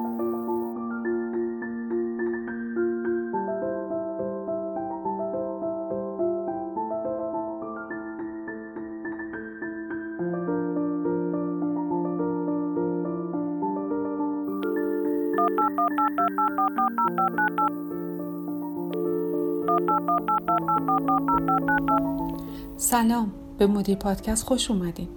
سلام. 22.93 23.31
به 23.57 23.67
مدیر 23.67 23.95
پادکست 23.95 24.47
خوش 24.47 24.71
اومدین. 24.71 25.07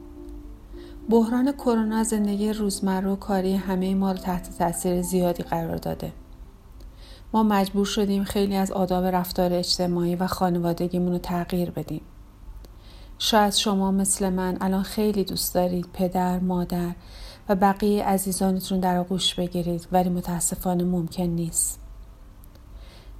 بحران 1.10 1.52
کرونا 1.52 2.05
زندگی 2.05 2.52
روزمره 2.52 3.09
و 3.09 3.16
کاری 3.16 3.55
همه 3.55 3.95
ما 3.95 4.12
رو 4.12 4.19
تحت 4.19 4.59
تاثیر 4.59 5.02
زیادی 5.02 5.42
قرار 5.42 5.77
داده. 5.77 6.12
ما 7.33 7.42
مجبور 7.42 7.86
شدیم 7.86 8.24
خیلی 8.24 8.56
از 8.56 8.70
آداب 8.70 9.05
رفتار 9.05 9.52
اجتماعی 9.52 10.16
و 10.16 10.27
خانوادگیمون 10.27 11.12
رو 11.12 11.19
تغییر 11.19 11.70
بدیم. 11.70 12.00
شاید 13.19 13.52
شما 13.52 13.91
مثل 13.91 14.30
من 14.30 14.56
الان 14.61 14.83
خیلی 14.83 15.24
دوست 15.24 15.55
دارید 15.55 15.86
پدر، 15.92 16.38
مادر 16.38 16.91
و 17.48 17.55
بقیه 17.55 18.05
عزیزانتون 18.05 18.80
در 18.80 18.97
آغوش 18.97 19.34
بگیرید 19.34 19.88
ولی 19.92 20.08
متاسفانه 20.08 20.84
ممکن 20.84 21.22
نیست. 21.22 21.80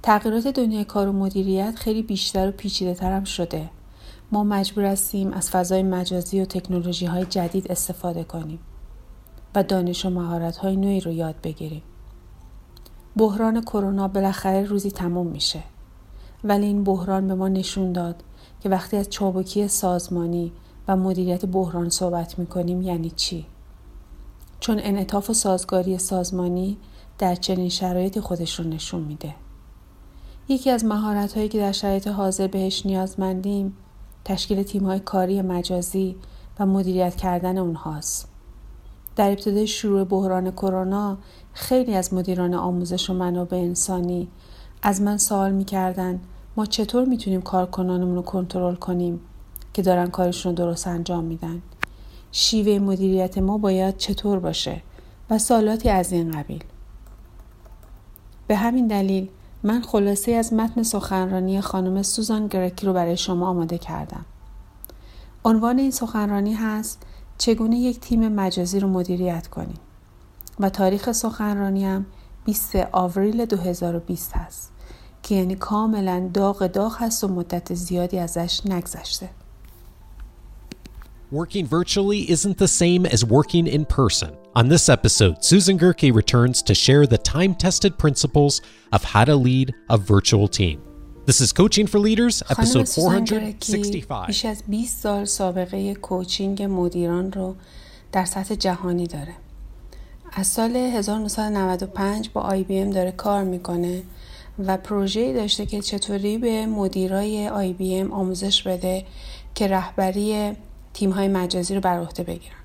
تغییرات 0.03 0.47
دنیای 0.47 0.85
کار 0.85 1.07
و 1.07 1.11
مدیریت 1.11 1.75
خیلی 1.75 2.01
بیشتر 2.01 2.47
و 2.47 2.51
پیچیده 2.51 2.93
ترم 2.93 3.23
شده. 3.23 3.69
ما 4.31 4.43
مجبور 4.43 4.85
هستیم 4.85 5.33
از 5.33 5.49
فضای 5.49 5.83
مجازی 5.83 6.41
و 6.41 6.45
تکنولوژی 6.45 7.05
های 7.05 7.25
جدید 7.25 7.71
استفاده 7.71 8.23
کنیم 8.23 8.59
و 9.55 9.63
دانش 9.63 10.05
و 10.05 10.09
مهارت 10.09 10.57
های 10.57 10.75
نوعی 10.75 10.99
رو 10.99 11.11
یاد 11.11 11.35
بگیریم. 11.43 11.81
بحران 13.15 13.61
کرونا 13.61 14.07
بالاخره 14.07 14.63
روزی 14.63 14.91
تموم 14.91 15.27
میشه. 15.27 15.63
ولی 16.43 16.65
این 16.65 16.83
بحران 16.83 17.27
به 17.27 17.35
ما 17.35 17.47
نشون 17.47 17.91
داد 17.91 18.23
که 18.59 18.69
وقتی 18.69 18.97
از 18.97 19.09
چابکی 19.09 19.67
سازمانی 19.67 20.51
و 20.87 20.95
مدیریت 20.95 21.45
بحران 21.45 21.89
صحبت 21.89 22.39
می‌کنیم 22.39 22.81
یعنی 22.81 23.09
چی؟ 23.09 23.45
چون 24.59 24.79
انعطاف 24.81 25.29
و 25.29 25.33
سازگاری 25.33 25.97
سازمانی 25.97 26.77
در 27.17 27.35
چنین 27.35 27.69
شرایطی 27.69 28.19
خودش 28.21 28.59
رو 28.59 28.65
نشون 28.65 29.01
میده. 29.01 29.35
یکی 30.49 30.69
از 30.69 30.85
مهارت 30.85 31.33
هایی 31.33 31.49
که 31.49 31.59
در 31.59 31.71
شرایط 31.71 32.07
حاضر 32.07 32.47
بهش 32.47 32.85
نیازمندیم 32.85 33.77
تشکیل 34.27 34.63
تیم‌های 34.63 34.99
کاری 34.99 35.41
مجازی 35.41 36.15
و 36.59 36.65
مدیریت 36.65 37.15
کردن 37.15 37.57
اونهاست. 37.57 38.27
در 39.15 39.29
ابتدای 39.29 39.67
شروع 39.67 40.03
بحران 40.03 40.51
کرونا 40.51 41.17
خیلی 41.53 41.95
از 41.95 42.13
مدیران 42.13 42.53
آموزش 42.53 43.09
و 43.09 43.13
منابع 43.13 43.57
انسانی 43.57 44.27
از 44.81 45.01
من 45.01 45.17
سوال 45.17 45.51
می‌کردن 45.51 46.19
ما 46.57 46.65
چطور 46.65 47.05
می‌تونیم 47.05 47.41
کارکنانمون 47.41 48.15
رو 48.15 48.21
کنترل 48.21 48.75
کنیم 48.75 49.19
که 49.73 49.81
دارن 49.81 50.07
کارشون 50.07 50.51
رو 50.51 50.55
درست 50.55 50.87
انجام 50.87 51.23
میدن 51.23 51.61
شیوه 52.31 52.79
مدیریت 52.79 53.37
ما 53.37 53.57
باید 53.57 53.97
چطور 53.97 54.39
باشه 54.39 54.81
و 55.29 55.37
سالاتی 55.37 55.89
از 55.89 56.11
این 56.11 56.31
قبیل 56.31 56.63
به 58.47 58.55
همین 58.55 58.87
دلیل 58.87 59.29
من 59.63 59.81
خلاصه 59.81 60.31
از 60.31 60.53
متن 60.53 60.83
سخنرانی 60.83 61.61
خانم 61.61 62.03
سوزان 62.03 62.47
گرکی 62.47 62.85
رو 62.85 62.93
برای 62.93 63.17
شما 63.17 63.49
آماده 63.49 63.77
کردم. 63.77 64.25
عنوان 65.45 65.79
این 65.79 65.91
سخنرانی 65.91 66.53
هست 66.53 67.03
چگونه 67.37 67.77
یک 67.77 67.99
تیم 67.99 68.27
مجازی 68.27 68.79
رو 68.79 68.87
مدیریت 68.87 69.47
کنیم 69.47 69.79
و 70.59 70.69
تاریخ 70.69 71.11
سخنرانی 71.11 71.85
هم 71.85 72.05
20 72.45 72.75
آوریل 72.91 73.45
2020 73.45 74.33
هست 74.33 74.71
که 75.23 75.35
یعنی 75.35 75.55
کاملا 75.55 76.29
داغ 76.33 76.67
داغ 76.67 76.95
هست 76.99 77.23
و 77.23 77.27
مدت 77.27 77.73
زیادی 77.73 78.19
ازش 78.19 78.61
نگذشته. 78.65 79.29
Working 81.30 81.66
virtually 81.66 82.30
isn't 82.30 82.58
the 82.58 82.68
same 82.68 83.06
as 83.06 83.24
working 83.24 83.66
in 83.66 83.84
person. 83.86 84.36
On 84.54 84.68
this 84.68 84.88
episode, 84.88 85.42
Susan 85.42 85.78
Gerke 85.78 86.14
returns 86.14 86.62
to 86.64 86.74
share 86.74 87.06
the 87.06 87.16
time 87.16 87.54
tested 87.54 87.96
principles 87.96 88.60
of 88.92 89.02
how 89.04 89.24
to 89.24 89.34
lead 89.34 89.74
a 89.88 89.96
virtual 89.96 90.46
team. 90.46 90.82
This 91.24 91.40
is 91.40 91.52
Coaching 91.52 91.86
for 91.86 91.98
Leaders, 91.98 92.42
episode 92.50 92.88
465. 92.88 94.26
بیش 94.26 94.44
از 94.44 94.62
20 94.68 95.02
سال 95.02 95.24
سابقه 95.24 95.94
کوچینگ 95.94 96.62
مدیران 96.62 97.32
رو 97.32 97.56
در 98.12 98.24
سطح 98.24 98.54
جهانی 98.54 99.06
داره. 99.06 99.34
از 100.32 100.46
سال 100.46 100.76
1995 100.76 102.30
با 102.30 102.40
آی 102.40 102.62
بی 102.62 102.78
ام 102.78 102.90
داره 102.90 103.12
کار 103.12 103.44
میکنه 103.44 104.02
و 104.66 104.76
پروژه‌ای 104.76 105.34
داشته 105.34 105.66
که 105.66 105.80
چطوری 105.80 106.38
به 106.38 106.66
مدیرای 106.66 107.48
آی 107.48 107.72
بی 107.72 107.94
ام 107.94 108.12
آموزش 108.12 108.62
بده 108.62 109.04
که 109.54 109.68
رهبری 109.68 110.52
تیم 110.97 111.11
های 111.11 111.27
مجازی 111.27 111.75
رو 111.75 111.81
بر 111.81 111.99
عهده 111.99 112.23
بگیرن. 112.23 112.55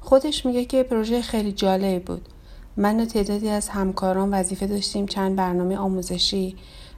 خودش 0.00 0.46
میگه 0.46 0.64
که 0.64 0.82
پروژه 0.82 1.22
خیلی 1.22 1.52
جالبی 1.52 1.98
بود. 1.98 2.28
من 2.76 3.00
و 3.00 3.04
تعدادی 3.04 3.48
از 3.48 3.68
همکاران 3.68 4.34
وظیفه 4.34 4.66
داشتیم 4.66 5.06
چند 5.06 5.36
برنامه 5.36 5.76
آموزشی 5.76 6.56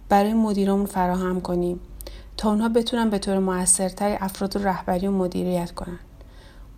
برای 0.09 0.35
مدیرامون 0.35 0.87
فراهم 0.87 1.41
کنیم 1.41 1.81
تا 2.37 2.51
اونها 2.51 2.69
بتونن 2.69 3.11
به 3.11 3.19
طور 3.19 3.39
موثرتری 3.39 4.15
افراد 4.21 4.57
رو 4.57 4.69
رهبری 4.69 5.07
و 5.07 5.11
مدیریت 5.11 5.71
کنن. 5.71 5.99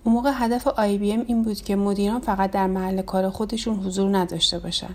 اون 0.05 0.15
موقع 0.15 0.31
هدف 0.35 0.67
آی 0.67 0.99
بی 0.99 1.13
ام 1.13 1.25
این 1.27 1.43
بود 1.43 1.61
که 1.61 1.77
مدیران 1.77 2.21
فقط 2.21 2.51
در 2.51 2.67
محل 2.67 3.03
کار 3.03 3.31
خودشون 3.31 3.77
حضور 3.77 4.19
نداشته 4.19 4.59
باشن 4.59 4.95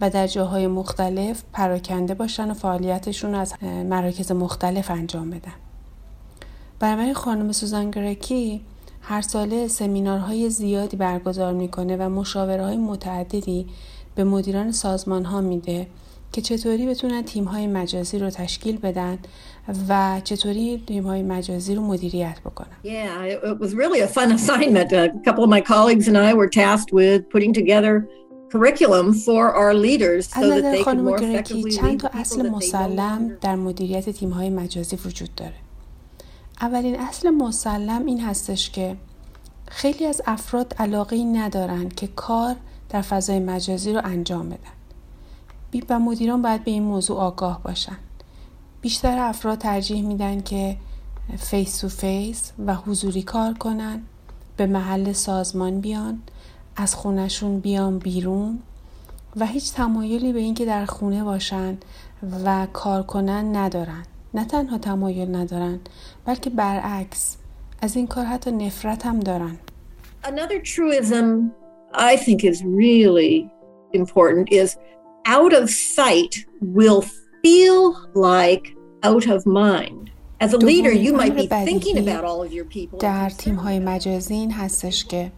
و 0.00 0.10
در 0.10 0.26
جاهای 0.26 0.66
مختلف 0.66 1.42
پراکنده 1.52 2.14
باشن 2.14 2.50
و 2.50 2.54
فعالیتشون 2.54 3.34
از 3.34 3.54
مراکز 3.62 4.32
مختلف 4.32 4.90
انجام 4.90 5.30
بدن. 5.30 5.71
بنابراین 6.82 7.14
خانم 7.14 7.52
سوزان 7.52 7.90
گرکی 7.90 8.60
هر 9.02 9.20
ساله 9.20 9.68
سمینارهای 9.68 10.50
زیادی 10.50 10.96
برگزار 10.96 11.52
می‌کنه 11.52 11.96
و 11.96 12.08
مشاوره 12.08 12.64
های 12.64 12.76
متعددی 12.76 13.66
به 14.14 14.24
مدیران 14.24 14.72
سازمان 14.72 15.24
ها 15.24 15.40
میده 15.40 15.86
که 16.32 16.40
چطوری 16.40 16.86
بتونن 16.86 17.22
تیم 17.22 17.44
های 17.44 17.66
مجازی 17.66 18.18
رو 18.18 18.30
تشکیل 18.30 18.78
بدن 18.78 19.18
و 19.88 20.20
چطوری 20.24 20.82
تیم 20.86 21.04
های 21.04 21.22
مجازی 21.22 21.74
رو 21.74 21.82
مدیریت 21.82 22.40
بکنن. 22.40 22.76
Yeah, 22.84 23.24
it 23.24 23.58
was 23.60 23.74
really 23.74 24.00
a 24.00 24.08
fun 24.08 24.32
assignment. 24.32 24.92
A 24.92 25.08
couple 25.24 25.44
of 25.44 25.50
my 25.50 25.60
colleagues 25.60 26.08
and 26.08 26.16
I 26.16 26.34
were 26.34 26.48
tasked 26.48 26.92
with 26.92 27.30
putting 27.30 27.52
together 27.52 28.08
curriculum 28.52 29.14
for 29.14 29.42
our 29.60 29.72
leaders 29.86 30.22
so 30.28 30.48
that 30.50 30.62
they 30.72 30.82
could 30.82 30.98
more 30.98 31.22
effectively 31.22 31.70
چند 31.70 32.00
تا 32.00 32.08
اصل 32.12 32.48
مسلم 32.48 33.38
در 33.40 33.56
مدیریت 33.56 34.10
تیم 34.10 34.30
های 34.30 34.50
مجازی 34.50 34.96
وجود 35.06 35.34
داره. 35.34 35.61
اولین 36.60 37.00
اصل 37.00 37.30
مسلم 37.30 38.06
این 38.06 38.20
هستش 38.20 38.70
که 38.70 38.96
خیلی 39.68 40.06
از 40.06 40.22
افراد 40.26 40.74
علاقه 40.78 41.24
ندارن 41.24 41.88
که 41.88 42.06
کار 42.06 42.56
در 42.88 43.02
فضای 43.02 43.40
مجازی 43.40 43.92
رو 43.92 44.00
انجام 44.04 44.48
بدن. 44.48 45.84
و 45.88 45.98
مدیران 45.98 46.42
باید 46.42 46.64
به 46.64 46.70
این 46.70 46.82
موضوع 46.82 47.18
آگاه 47.18 47.62
باشن. 47.62 47.96
بیشتر 48.80 49.18
افراد 49.18 49.58
ترجیح 49.58 50.06
میدن 50.06 50.40
که 50.40 50.76
face 51.38 51.78
to 51.78 51.88
face 51.88 52.52
و 52.66 52.74
حضوری 52.74 53.22
کار 53.22 53.54
کنن 53.54 54.02
به 54.56 54.66
محل 54.66 55.12
سازمان 55.12 55.80
بیان 55.80 56.22
از 56.76 56.94
خونشون 56.94 57.60
بیان 57.60 57.98
بیرون 57.98 58.58
و 59.36 59.46
هیچ 59.46 59.72
تمایلی 59.72 60.32
به 60.32 60.38
اینکه 60.38 60.64
در 60.64 60.86
خونه 60.86 61.24
باشن 61.24 61.78
و 62.44 62.66
کار 62.72 63.02
کنن 63.02 63.56
ندارن. 63.56 64.04
نه 64.34 64.44
تنها 64.44 64.78
تمایل 64.78 65.36
ندارن 65.36 65.80
بلکه 66.24 66.50
برعکس 66.50 67.36
از 67.82 67.96
این 67.96 68.06
کار 68.06 68.24
حتی 68.24 68.52
نفرت 68.52 69.06
هم 69.06 69.20
دارن 69.20 69.58
Another 70.24 70.60
truism 70.64 71.50
I 71.94 72.16
think 72.16 72.44
is 72.44 72.62
really 72.64 73.50
important 73.92 74.52
is 74.52 74.76
out 75.26 75.52
of 75.52 75.70
sight 75.70 76.34
will 76.78 77.02
feel 77.42 77.80
like 78.14 78.64
out 79.02 79.26
of 79.26 79.46
mind. 79.46 80.10
As 80.40 80.52
a 80.52 80.58
leader 80.58 80.92
you 80.92 81.12
might 81.12 81.36
be 81.36 81.46
thinking 81.46 81.96
about 81.98 82.24
all 82.24 82.42
of 82.42 82.52
your 82.52 82.64
people. 82.64 82.98
در 82.98 83.30
تیم 83.30 83.54
های 83.54 83.78
مجازی 83.78 84.34
این 84.34 84.52
هستش 84.52 85.04
که 85.04 85.32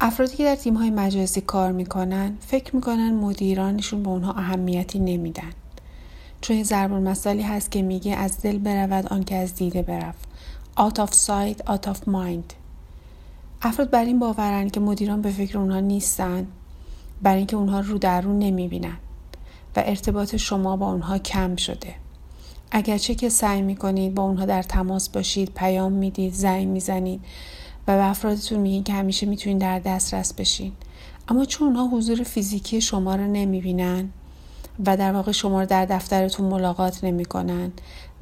افرادی 0.00 0.36
که 0.36 0.44
در 0.44 0.56
تیم 0.56 0.74
های 0.74 0.90
مجازی 0.90 1.40
کار 1.40 1.72
می‌کنن 1.72 2.36
فکر 2.40 2.76
می‌کنن 2.76 3.14
مدیرانشون 3.14 4.02
به 4.02 4.08
اونها 4.08 4.32
اهمیتی 4.32 4.98
نمیدن 4.98 5.50
یه 6.48 6.62
ضرب 6.64 6.92
المثلی 6.92 7.42
هست 7.42 7.70
که 7.70 7.82
میگه 7.82 8.16
از 8.16 8.40
دل 8.42 8.58
برود 8.58 9.06
آن 9.06 9.24
که 9.24 9.36
از 9.36 9.54
دیده 9.54 9.82
برفت. 9.82 10.28
Out 10.76 10.94
of 10.94 11.10
sight 11.10 11.58
out 11.66 11.88
of 11.88 11.96
mind. 12.06 12.54
افراد 13.62 13.90
بر 13.90 14.04
این 14.04 14.18
باورن 14.18 14.68
که 14.68 14.80
مدیران 14.80 15.22
به 15.22 15.30
فکر 15.30 15.58
اونها 15.58 15.80
نیستن 15.80 16.46
برای 17.22 17.38
اینکه 17.38 17.56
اونها 17.56 17.80
رو 17.80 17.98
در 17.98 18.20
رو 18.20 18.38
نمی‌بینن 18.38 18.96
و 19.76 19.82
ارتباط 19.86 20.36
شما 20.36 20.76
با 20.76 20.92
اونها 20.92 21.18
کم 21.18 21.56
شده. 21.56 21.94
اگرچه 22.70 23.14
که 23.14 23.28
سعی 23.28 23.62
می‌کنید 23.62 24.14
با 24.14 24.22
اونها 24.22 24.44
در 24.44 24.62
تماس 24.62 25.08
باشید 25.08 25.52
پیام 25.54 25.92
می‌دید 25.92 26.32
زنگ 26.32 26.68
می‌زنید 26.68 27.20
و 27.88 27.96
به 27.96 28.04
افرادتون 28.04 28.58
میگین 28.58 28.84
که 28.84 28.92
همیشه 28.92 29.26
می‌تونید 29.26 29.58
در 29.58 29.78
دسترس 29.78 30.34
بشین. 30.34 30.72
اما 31.28 31.44
چون 31.44 31.66
اونها 31.66 31.96
حضور 31.96 32.22
فیزیکی 32.22 32.80
شما 32.80 33.16
رو 33.16 33.26
نمی‌بینن 33.26 34.10
و 34.86 34.96
در 34.96 35.12
واقع 35.12 35.32
شما 35.32 35.60
رو 35.60 35.66
در 35.66 35.84
دفترتون 35.84 36.46
ملاقات 36.46 37.04
نمی‌کنن 37.04 37.72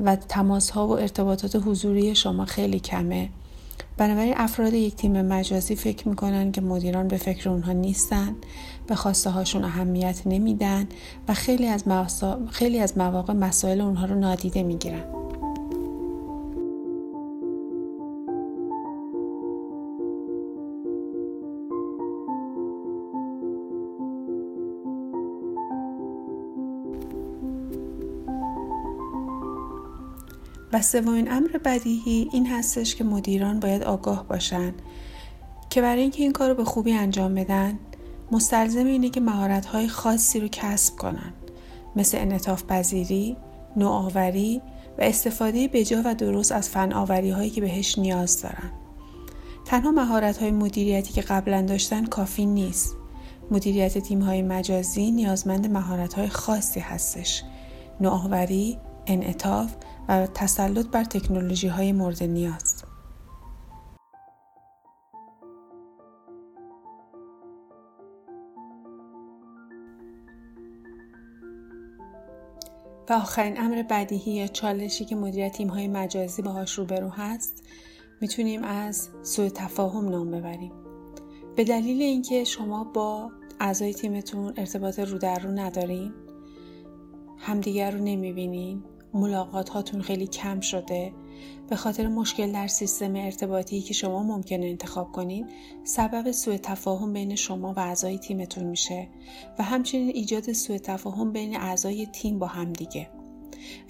و 0.00 0.17
تماس 0.17 0.70
ها 0.70 0.87
و 0.87 0.91
ارتباطات 0.91 1.56
حضوری 1.56 2.14
شما 2.14 2.44
خیلی 2.44 2.81
کمه. 2.81 3.29
بنابراین 3.97 4.35
افراد 4.37 4.73
یک 4.73 4.97
تیم 4.97 5.23
مجازی 5.23 5.76
فکر 5.76 6.08
می‌کنن 6.08 6.53
که 6.53 6.61
مدیران 6.61 7.08
به 7.08 7.17
فکر 7.17 7.49
اونها 7.49 7.73
نیستن 7.73 8.37
به 8.87 8.94
خواسته 8.94 9.31
هاشون 9.31 9.64
اهمیت 9.64 10.23
نمیدن 10.26 10.87
و 11.29 11.35
خیلی 11.35 11.67
از, 11.67 11.85
خیلی 12.50 12.79
از 12.79 12.99
مواقع 12.99 13.32
مسائل 13.32 13.81
اونها 13.81 14.06
رو 14.06 14.14
نادیده 14.14 14.62
می‌گیرن. 14.62 15.25
و 30.76 30.82
سومین 30.82 31.32
امر 31.32 31.49
بدیهی 31.64 32.28
این 32.32 32.46
هستش 32.46 32.94
که 32.94 33.05
مدیران 33.05 33.61
باید 33.61 33.82
آگاه 33.82 34.28
باشن 34.28 34.75
که 35.70 35.82
برای 35.82 36.02
اینکه 36.02 36.23
این 36.23 36.32
کار 36.32 36.49
رو 36.49 36.55
به 36.55 36.64
خوبی 36.64 36.93
انجام 36.93 37.34
بدن 37.34 37.78
مستلزم 38.32 38.87
اینه 38.87 39.11
که 39.11 39.20
مهارت‌های 39.20 39.88
خاصی 39.88 40.40
رو 40.40 40.49
کسب 40.52 40.96
کنن 40.96 41.32
مثل 41.96 42.19
انعطاف 42.19 42.64
پذیری، 42.64 43.37
نوآوری 43.76 44.62
و 44.99 45.02
استفاده 45.02 45.69
بجا 45.69 46.02
و 46.05 46.14
درست 46.14 46.52
از 46.52 46.69
فن 46.69 46.93
آوری 46.93 47.31
هایی 47.31 47.50
که 47.50 47.61
بهش 47.61 47.99
نیاز 47.99 48.43
دارن. 48.43 48.70
تنها 49.64 49.90
مهارت 49.90 50.38
های 50.38 50.50
مدیریتی 50.50 51.12
که 51.12 51.20
قبلا 51.20 51.62
داشتن 51.62 52.05
کافی 52.05 52.46
نیست. 52.46 52.96
مدیریت 53.50 53.99
تیم 53.99 54.20
های 54.22 54.43
مجازی 54.43 55.11
نیازمند 55.11 55.70
مهارت 55.70 56.14
های 56.14 56.29
خاصی 56.29 56.81
هستش. 56.81 57.43
نوآوری، 58.00 58.79
انعطاف 59.06 59.70
و 60.08 60.26
تسلط 60.26 60.87
بر 60.87 61.05
تکنولوژی 61.05 61.69
های 61.69 61.93
مورد 61.93 62.23
نیاز. 62.23 62.82
و 73.11 73.12
آخرین 73.12 73.61
امر 73.61 73.82
بدیهی 73.82 74.32
یا 74.32 74.47
چالشی 74.47 75.05
که 75.05 75.17
مدیر 75.17 75.49
تیم 75.49 75.69
های 75.69 75.88
مجازی 75.88 76.43
باهاش 76.43 76.73
روبرو 76.73 77.08
هست 77.08 77.62
می‌تونیم 78.20 78.64
از 78.64 79.08
سوء 79.23 79.49
تفاهم 79.49 80.08
نام 80.08 80.31
ببریم 80.31 80.73
به 81.56 81.64
دلیل 81.64 82.03
اینکه 82.03 82.44
شما 82.44 82.85
با 82.85 83.31
اعضای 83.61 83.94
تیمتون 83.94 84.55
ارتباط 84.56 84.99
رو 84.99 85.19
در 85.19 85.38
رو 85.38 85.50
ندارین 85.50 86.14
همدیگر 87.38 87.91
رو 87.91 87.99
نمی‌بینین 87.99 88.85
ملاقات 89.16 89.68
هاتون 89.68 90.02
خیلی 90.02 90.26
کم 90.26 90.60
شده 90.60 91.12
به 91.68 91.76
خاطر 91.76 92.08
مشکل 92.08 92.52
در 92.52 92.66
سیستم 92.66 93.16
ارتباطی 93.16 93.80
که 93.80 93.94
شما 93.94 94.22
ممکنه 94.22 94.66
انتخاب 94.66 95.12
کنید 95.12 95.46
سبب 95.84 96.30
سوء 96.30 96.56
تفاهم 96.56 97.12
بین 97.12 97.34
شما 97.34 97.72
و 97.72 97.80
اعضای 97.80 98.18
تیمتون 98.18 98.64
میشه 98.64 99.08
و 99.58 99.62
همچنین 99.62 100.08
ایجاد 100.08 100.52
سوء 100.52 100.78
تفاهم 100.78 101.32
بین 101.32 101.56
اعضای 101.56 102.06
تیم 102.06 102.38
با 102.38 102.46
همدیگه 102.46 103.10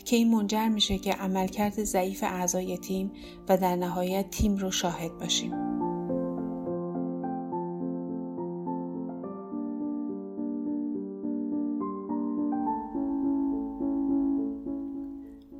که 0.04 0.16
این 0.16 0.30
منجر 0.30 0.68
میشه 0.68 0.98
که 0.98 1.12
عملکرد 1.12 1.84
ضعیف 1.84 2.22
اعضای 2.22 2.78
تیم 2.78 3.12
و 3.48 3.56
در 3.56 3.76
نهایت 3.76 4.30
تیم 4.30 4.56
رو 4.56 4.70
شاهد 4.70 5.18
باشیم. 5.18 5.85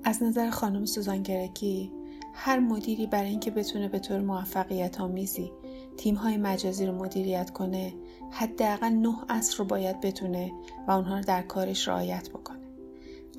از 0.06 0.23
نظر 0.23 0.50
خانم 0.50 0.85
سوزان 0.85 1.23
گرکی 1.23 1.93
هر 2.32 2.58
مدیری 2.58 3.06
برای 3.06 3.29
اینکه 3.31 3.50
بتونه 3.50 3.88
به 3.88 3.99
طور 3.99 4.20
موفقیت 4.20 5.00
آمیزی 5.00 5.53
تیم 5.97 6.14
های 6.14 6.37
مجازی 6.37 6.87
رو 6.87 6.93
مدیریت 6.93 7.50
کنه 7.50 7.94
حداقل 8.31 8.88
نه 8.88 9.17
اصل 9.29 9.56
رو 9.56 9.64
باید 9.64 10.00
بتونه 10.00 10.53
و 10.88 10.91
اونها 10.91 11.17
رو 11.19 11.25
در 11.25 11.43
کارش 11.43 11.88
رعایت 11.88 12.29
بکنه. 12.29 12.58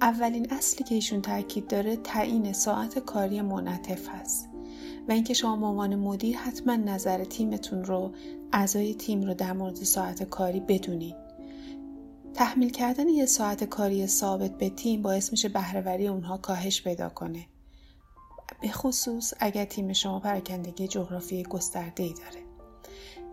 اولین 0.02 0.48
اصلی 0.54 0.84
که 0.84 0.96
ایشون 0.96 1.22
تاکید 1.22 1.68
داره 1.68 1.96
تعیین 1.96 2.54
ساعت 2.54 3.00
کاری 3.00 3.42
منعطف 3.42 4.10
هست 4.10 4.50
و 5.08 5.12
اینکه 5.12 5.34
شما 5.34 5.56
به 5.58 5.66
عنوان 5.66 5.96
مدیر 5.96 6.38
حتما 6.38 6.76
نظر 6.76 7.24
تیمتون 7.24 7.84
رو 7.84 8.12
اعضای 8.54 8.94
تیم 8.94 9.22
رو 9.22 9.34
در 9.34 9.54
مورد 9.54 9.76
ساعت 9.76 10.24
کاری 10.24 10.60
بدونید 10.60 11.27
تحمیل 12.38 12.70
کردن 12.70 13.08
یه 13.08 13.26
ساعت 13.26 13.64
کاری 13.64 14.08
ثابت 14.08 14.58
به 14.58 14.70
تیم 14.70 15.02
باعث 15.02 15.32
میشه 15.32 15.50
بهرهوری 15.50 16.08
اونها 16.08 16.38
کاهش 16.38 16.82
پیدا 16.84 17.10
کنه. 17.10 17.46
به 18.62 18.68
خصوص 18.68 19.34
اگر 19.40 19.66
تیم 19.66 19.94
شما 19.94 20.20
پراکندگی 20.20 20.88
جغرافی 20.88 21.44
گسترده 21.44 22.04
ای 22.04 22.14
داره. 22.14 22.46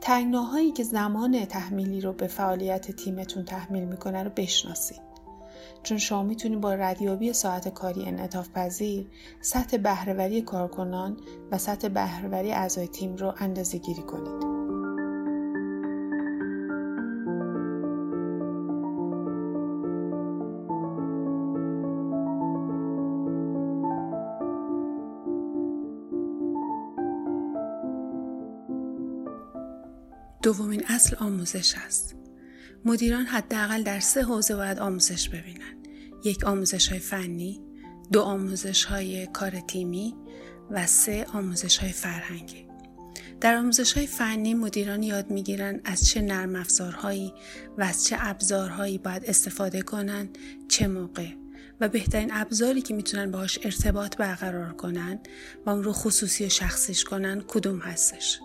تنگناهایی 0.01 0.73
که 0.73 0.83
زمان 0.83 1.45
تحمیلی 1.45 2.01
رو 2.01 2.13
به 2.13 2.27
فعالیت 2.27 2.91
تیمتون 2.91 3.45
تحمیل 3.45 3.85
می‌کنه 3.85 4.23
رو 4.23 4.31
بشناسید. 4.37 5.01
چون 5.83 5.99
شما 5.99 6.23
می‌تونید 6.23 6.61
با 6.61 6.75
ردیابی 6.75 7.33
ساعت 7.33 7.69
کاری 7.69 8.05
انعطاف 8.05 8.49
پذیر 8.49 9.07
سطح 9.41 9.77
بهرهوری 9.77 10.43
کارکنان 10.43 11.17
و 11.51 11.59
سطح 11.59 11.89
بهرهوری 11.89 12.53
اعضای 12.53 12.89
تیم 12.89 13.17
رو 13.17 13.35
اندازه 13.39 13.79
گیری 13.79 14.03
کنید. 14.03 14.54
دومین 30.45 30.85
اصل 30.87 31.17
آموزش 31.17 31.75
است. 31.87 32.15
مدیران 32.85 33.27
حداقل 33.27 33.83
در 33.83 34.01
سه 34.01 34.23
حوزه 34.23 34.57
باید 34.57 34.79
آموزش 34.79 35.29
ببینن. 35.29 35.83
یک 36.25 36.45
آموزش 36.45 36.89
های 36.89 36.99
فنی، 36.99 37.61
دو 38.13 38.23
آموزش 38.23 38.85
های 38.85 39.27
کار 39.27 39.51
تیمی 39.51 40.15
و 40.71 40.87
سه 40.87 41.27
آموزش 41.33 41.79
های 41.79 41.93
فرهنگی. 41.93 42.67
در 43.41 43.57
آموزش 43.57 43.93
های 43.93 44.07
فنی 44.07 44.55
مدیران 44.55 45.03
یاد 45.03 45.31
می‌گیرن 45.31 45.81
از 45.85 46.07
چه 46.07 46.21
نرم 46.21 46.57
افزارهایی 46.57 47.33
و 47.79 47.83
از 47.83 48.05
چه 48.05 48.17
ابزارهایی 48.19 48.99
باید 48.99 49.25
استفاده 49.25 49.83
کنن 49.83 50.29
چه 50.69 50.87
موقع 50.87 51.29
و 51.81 51.89
بهترین 51.89 52.31
ابزاری 52.33 52.83
که 52.83 52.95
می‌تونن 52.95 53.31
باهاش 53.31 53.59
ارتباط 53.63 54.17
برقرار 54.17 54.73
کنن 54.73 55.19
و 55.67 55.71
اون 55.71 55.85
رو 55.85 55.93
خصوصی 55.93 56.47
و 56.47 56.49
شخصیش 56.49 57.05
کنن 57.05 57.45
کدوم 57.49 57.79
هستش 57.79 58.41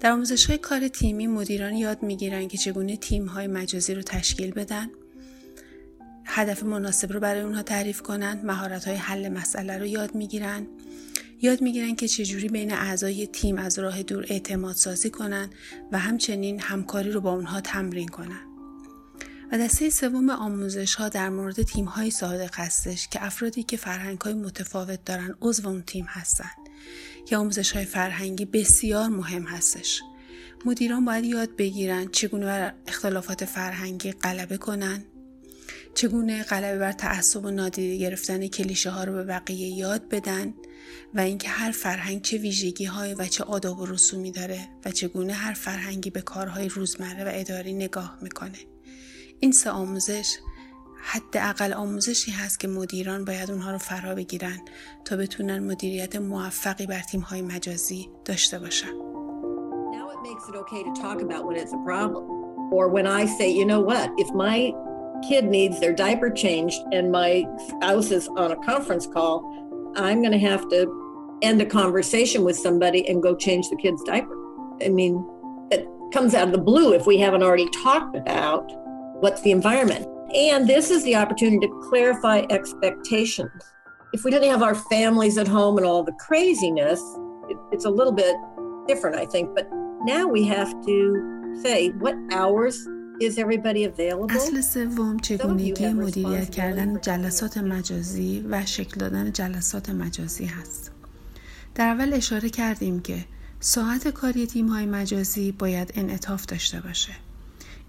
در 0.00 0.10
آموزش 0.10 0.46
های 0.46 0.58
کار 0.58 0.88
تیمی 0.88 1.26
مدیران 1.26 1.74
یاد 1.74 2.02
می‌گیرن 2.02 2.48
که 2.48 2.58
چگونه 2.58 2.96
تیم 2.96 3.26
های 3.26 3.46
مجازی 3.46 3.94
رو 3.94 4.02
تشکیل 4.02 4.50
بدن 4.50 4.88
هدف 6.24 6.62
مناسب 6.62 7.12
رو 7.12 7.20
برای 7.20 7.40
اونها 7.40 7.62
تعریف 7.62 8.02
کنند 8.02 8.44
مهارت 8.44 8.84
های 8.84 8.96
حل 8.96 9.28
مسئله 9.28 9.78
رو 9.78 9.86
یاد 9.86 10.14
می‌گیرن. 10.14 10.66
یاد 11.42 11.60
می‌گیرن 11.60 11.94
که 11.94 12.08
چجوری 12.08 12.48
بین 12.48 12.72
اعضای 12.72 13.26
تیم 13.26 13.56
از 13.56 13.78
راه 13.78 14.02
دور 14.02 14.26
اعتماد 14.28 14.74
سازی 14.74 15.10
کنن 15.10 15.50
و 15.92 15.98
همچنین 15.98 16.60
همکاری 16.60 17.10
رو 17.10 17.20
با 17.20 17.32
اونها 17.32 17.60
تمرین 17.60 18.08
کنن. 18.08 18.40
و 19.52 19.58
دسته 19.58 19.90
سوم 19.90 20.30
آموزش 20.30 20.94
ها 20.94 21.08
در 21.08 21.28
مورد 21.28 21.62
تیم 21.62 21.84
های 21.84 22.10
صادق 22.10 22.54
هستش 22.54 23.08
که 23.08 23.24
افرادی 23.24 23.62
که 23.62 23.76
فرهنگ 23.76 24.20
های 24.20 24.34
متفاوت 24.34 25.04
دارن 25.04 25.34
عضو 25.40 25.68
اون 25.68 25.82
تیم 25.82 26.04
هستن. 26.08 26.50
یا 27.30 27.40
آموزش 27.40 27.72
های 27.72 27.84
فرهنگی 27.84 28.44
بسیار 28.44 29.08
مهم 29.08 29.42
هستش. 29.42 30.02
مدیران 30.64 31.04
باید 31.04 31.24
یاد 31.24 31.56
بگیرن 31.56 32.08
چگونه 32.08 32.46
بر 32.46 32.74
اختلافات 32.86 33.44
فرهنگی 33.44 34.12
غلبه 34.12 34.56
کنن 34.56 35.04
چگونه 35.94 36.42
غلبه 36.42 36.78
بر 36.78 36.92
تعصب 36.92 37.44
و 37.44 37.50
نادیده 37.50 37.96
گرفتن 37.96 38.46
کلیشه 38.46 38.90
ها 38.90 39.04
رو 39.04 39.12
به 39.12 39.24
بقیه 39.24 39.68
یاد 39.68 40.08
بدن 40.08 40.54
و 41.14 41.20
اینکه 41.20 41.48
هر 41.48 41.70
فرهنگ 41.70 42.22
چه 42.22 42.36
ویژگی 42.38 42.84
های 42.84 43.14
و 43.14 43.26
چه 43.26 43.44
آداب 43.44 43.80
و 43.80 43.86
رسومی 43.86 44.30
داره 44.30 44.68
و 44.84 44.90
چگونه 44.90 45.32
هر 45.32 45.52
فرهنگی 45.52 46.10
به 46.10 46.20
کارهای 46.20 46.68
روزمره 46.68 47.24
و 47.24 47.30
اداری 47.32 47.72
نگاه 47.72 48.18
می‌کنه. 48.22 48.58
این 49.40 49.52
سه 49.52 49.70
آموزش 49.70 50.36
حداقل 51.00 51.72
آموزشی 51.72 52.30
هست 52.30 52.60
که 52.60 52.68
مدیران 52.68 53.24
باید 53.24 53.50
اونها 53.50 53.70
رو 53.70 53.78
فرا 53.78 54.14
بگیرن 54.14 54.58
تا 55.04 55.16
بتونن 55.16 55.58
مدیریت 55.58 56.16
موفقی 56.16 56.86
بر 56.86 57.00
تیم 57.00 57.20
های 57.20 57.42
مجازی 57.42 58.10
داشته 58.24 58.58
باشن. 58.58 58.92
Now 59.92 60.10
it 60.10 60.20
makes 60.22 60.48
it 60.48 60.56
okay 60.56 60.82
to 60.82 60.92
talk 61.02 61.22
about 61.22 61.46
when 61.46 61.56
it's 61.56 61.72
a 61.72 61.82
problem. 61.84 62.24
Or 62.70 62.88
when 62.88 63.06
I 63.06 63.26
say, 63.26 63.48
you 63.50 63.64
know 63.64 63.80
what, 63.80 64.10
if 64.18 64.28
my 64.34 64.72
kid 65.28 65.44
needs 65.46 65.80
their 65.80 65.94
diaper 65.94 66.30
changed 66.30 66.80
and 66.92 67.10
my 67.10 67.46
spouse 67.68 68.10
is 68.10 68.28
on 68.28 68.52
a 68.52 68.56
conference 68.56 69.06
call, 69.06 69.36
I'm 69.96 70.20
going 70.20 70.32
to 70.32 70.38
have 70.38 70.68
to 70.68 70.80
end 71.42 71.62
a 71.62 71.66
conversation 71.66 72.44
with 72.44 72.56
somebody 72.56 73.08
and 73.08 73.22
go 73.22 73.34
change 73.34 73.68
the 73.68 73.76
kid's 73.76 74.02
diaper. 74.02 74.36
I 74.82 74.88
mean, 74.88 75.14
it 75.70 75.86
comes 76.12 76.34
out 76.34 76.46
of 76.48 76.52
the 76.52 76.64
blue 76.70 76.92
if 76.92 77.06
we 77.06 77.18
haven't 77.18 77.42
already 77.42 77.68
talked 77.70 78.16
about 78.16 78.64
what's 79.20 79.40
the 79.42 79.50
environment. 79.50 80.06
And 80.33 80.67
this 80.67 80.89
is 80.91 81.03
the 81.03 81.15
opportunity 81.15 81.59
to 81.67 81.71
clarify 81.89 82.45
expectations. 82.49 83.61
If 84.13 84.23
we 84.23 84.31
didn't 84.31 84.49
have 84.49 84.63
our 84.63 84.75
families 84.75 85.37
at 85.37 85.47
home 85.47 85.77
and 85.77 85.85
all 85.85 86.03
the 86.03 86.17
craziness, 86.27 87.01
it, 87.49 87.57
it's 87.71 87.85
a 87.85 87.89
little 87.89 88.13
bit 88.13 88.35
different, 88.87 89.15
I 89.15 89.25
think. 89.25 89.55
But 89.55 89.67
now 90.13 90.27
we 90.27 90.43
have 90.45 90.69
to 90.85 90.97
say 91.63 91.89
what 92.03 92.15
hours 92.31 92.75
is 93.21 93.37
everybody 93.37 93.83
available? 93.85 94.35
اصل 94.35 94.61
سوم 94.61 95.17
چگونگی 95.17 95.87
مدیریت 95.87 96.49
کردن 96.49 97.01
جلسات 97.01 97.57
مجازی 97.57 98.45
و 98.49 98.65
شکل 98.65 98.99
دادن 98.99 99.31
جلسات 99.31 99.89
مجازی 99.89 100.45
هست. 100.45 100.91
در 101.75 101.87
اول 101.87 102.13
اشاره 102.13 102.49
کردیم 102.49 102.99
که 102.99 103.25
ساعت 103.59 104.07
کاری 104.07 104.47
تیم 104.47 104.67
های 104.67 104.85
مجازی 104.85 105.51
باید 105.51 105.91
انعطاف 105.95 106.45
داشته 106.45 106.81
باشه. 106.81 107.13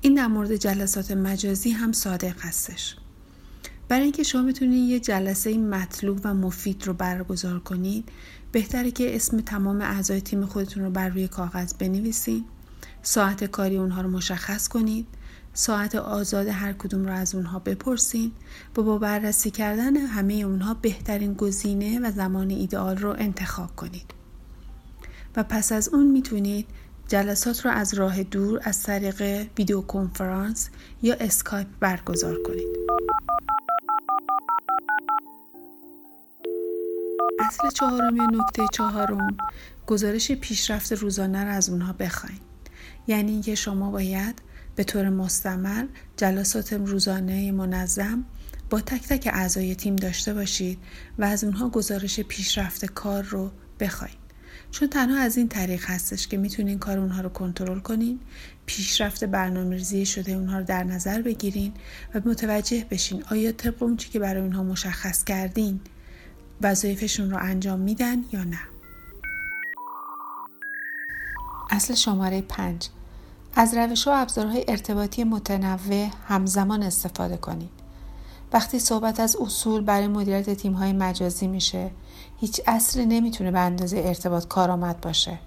این 0.02 0.14
در 0.14 0.28
مورد 0.28 0.56
جلسات 0.56 1.12
مجازی 1.12 1.70
هم 1.70 1.92
صادق 1.92 2.36
هستش. 2.40 2.96
برای 3.88 4.04
اینکه 4.04 4.24
شما 4.24 4.44
بتونید 4.44 4.90
یه 4.90 5.00
جلسه 5.00 5.58
مطلوب 5.58 6.20
و 6.24 6.34
مفید 6.34 6.88
رو 6.88 6.94
برگزار 6.94 7.60
کنید 7.60 8.10
بهتره 8.52 8.92
که 8.92 9.16
اسم 9.16 9.42
تمام 9.42 9.82
اعضای 9.82 10.22
تیم 10.22 10.46
خودتون 10.46 10.84
رو 10.84 10.90
بر 10.90 11.10
روی 11.10 11.28
کاغذ 11.28 11.74
بنویسید. 11.74 12.46
ساعت 13.02 13.44
کاری 13.44 13.78
اونها 13.78 14.02
رو 14.02 14.10
مشخص 14.10 14.68
کنید. 14.68 15.08
ساعت 15.54 15.96
آزاد 15.96 16.48
هر 16.48 16.74
کدوم 16.74 17.06
رو 17.06 17.14
از 17.14 17.36
اونها 17.36 17.60
بپرسید. 17.60 18.32
و 18.78 18.84
با 18.84 18.98
بررسی 18.98 19.52
کردن 19.52 19.96
همه 19.96 20.34
اونها 20.34 20.74
بهترین 20.74 21.34
گزینه 21.34 22.00
و 22.00 22.12
زمان 22.12 22.50
ایدئال 22.50 22.98
رو 22.98 23.10
انتخاب 23.10 23.76
کنید. 23.76 24.14
و 25.36 25.44
پس 25.44 25.72
از 25.72 25.90
اون 25.90 26.12
می‌تونید 26.12 26.66
جلسات 27.10 27.66
رو 27.66 27.72
از 27.72 27.94
راه 27.94 28.24
دور 28.24 28.60
از 28.64 28.84
طریق 28.84 29.48
ویدیو 29.58 29.82
کنفرانس 29.82 30.70
یا 31.02 31.16
اسکایپ 31.20 31.68
برگزار 31.80 32.38
کنید. 32.44 32.68
اصل 37.40 37.70
چهارم 37.70 38.16
یا 38.16 38.26
نکته 38.26 38.64
چهارم 38.74 39.38
گزارش 39.88 40.32
پیشرفت 40.32 40.94
روزانه 40.94 41.44
را 41.44 41.52
از 41.52 41.70
اونها 41.70 41.94
بخواین. 41.94 42.40
یعنی 43.08 43.32
اینکه 43.32 43.56
شما 43.56 43.92
باید 43.92 44.42
به 44.76 44.84
طور 44.84 45.10
مستمر 45.10 45.86
جلسات 46.18 46.74
روزانه 46.74 47.52
منظم 47.52 48.26
با 48.70 48.82
تک 48.82 49.08
تک 49.08 49.30
اعضای 49.34 49.76
تیم 49.76 49.96
داشته 49.96 50.34
باشید 50.34 50.80
و 51.20 51.24
از 51.24 51.44
اونها 51.44 51.70
گزارش 51.70 52.20
پیشرفت 52.20 52.86
کار 52.86 53.24
رو 53.24 53.52
بخواید 53.80 54.19
چون 54.72 54.90
تنها 54.90 55.18
از 55.18 55.38
این 55.38 55.48
طریق 55.48 55.86
هستش 55.86 56.28
که 56.28 56.38
می‌تونین 56.38 56.80
کار 56.80 57.00
اونها 57.00 57.22
رو 57.22 57.30
کنترل 57.30 57.80
کنین 57.80 58.20
پیشرفت 58.66 59.24
برنامه 59.24 59.76
ریزی 59.76 60.06
شده 60.06 60.32
اونها 60.32 60.58
رو 60.58 60.64
در 60.64 60.84
نظر 60.84 61.22
بگیرین 61.22 61.74
و 62.14 62.22
متوجه 62.26 62.86
بشین 62.90 63.24
آیا 63.32 63.52
طبق 63.52 63.84
اون 63.84 63.98
که 63.98 64.20
برای 64.20 64.42
اونها 64.42 64.64
مشخص 64.64 65.24
کردین 65.24 65.80
وظایفشون 66.62 67.32
رو 67.32 67.38
انجام 67.42 67.80
میدن 67.80 68.24
یا 68.32 68.44
نه 68.44 68.60
اصل 71.70 71.94
شماره 71.94 72.42
پنج 72.42 72.88
از 73.56 73.74
روش 73.74 74.08
و 74.08 74.12
ابزارهای 74.14 74.66
ارتباطی 74.68 75.24
متنوع 75.24 76.10
همزمان 76.28 76.84
استفاده 76.84 77.38
کنید. 77.38 77.70
وقتی 78.54 78.80
صحبت 78.80 79.20
از 79.20 79.36
اصول 79.36 79.82
برای 79.82 80.08
مدیریت 80.08 80.50
تیم‌های 80.50 80.94
مجازی 80.94 81.48
میشه، 81.48 81.92
هیچ 82.40 82.62
اصلی 82.68 83.06
نمی‌تونه 83.06 83.52
به 83.52 83.60
اندازه 83.60 83.98
ارتباط 84.06 84.48
کارآمد 84.48 85.02
باشه. 85.02 85.40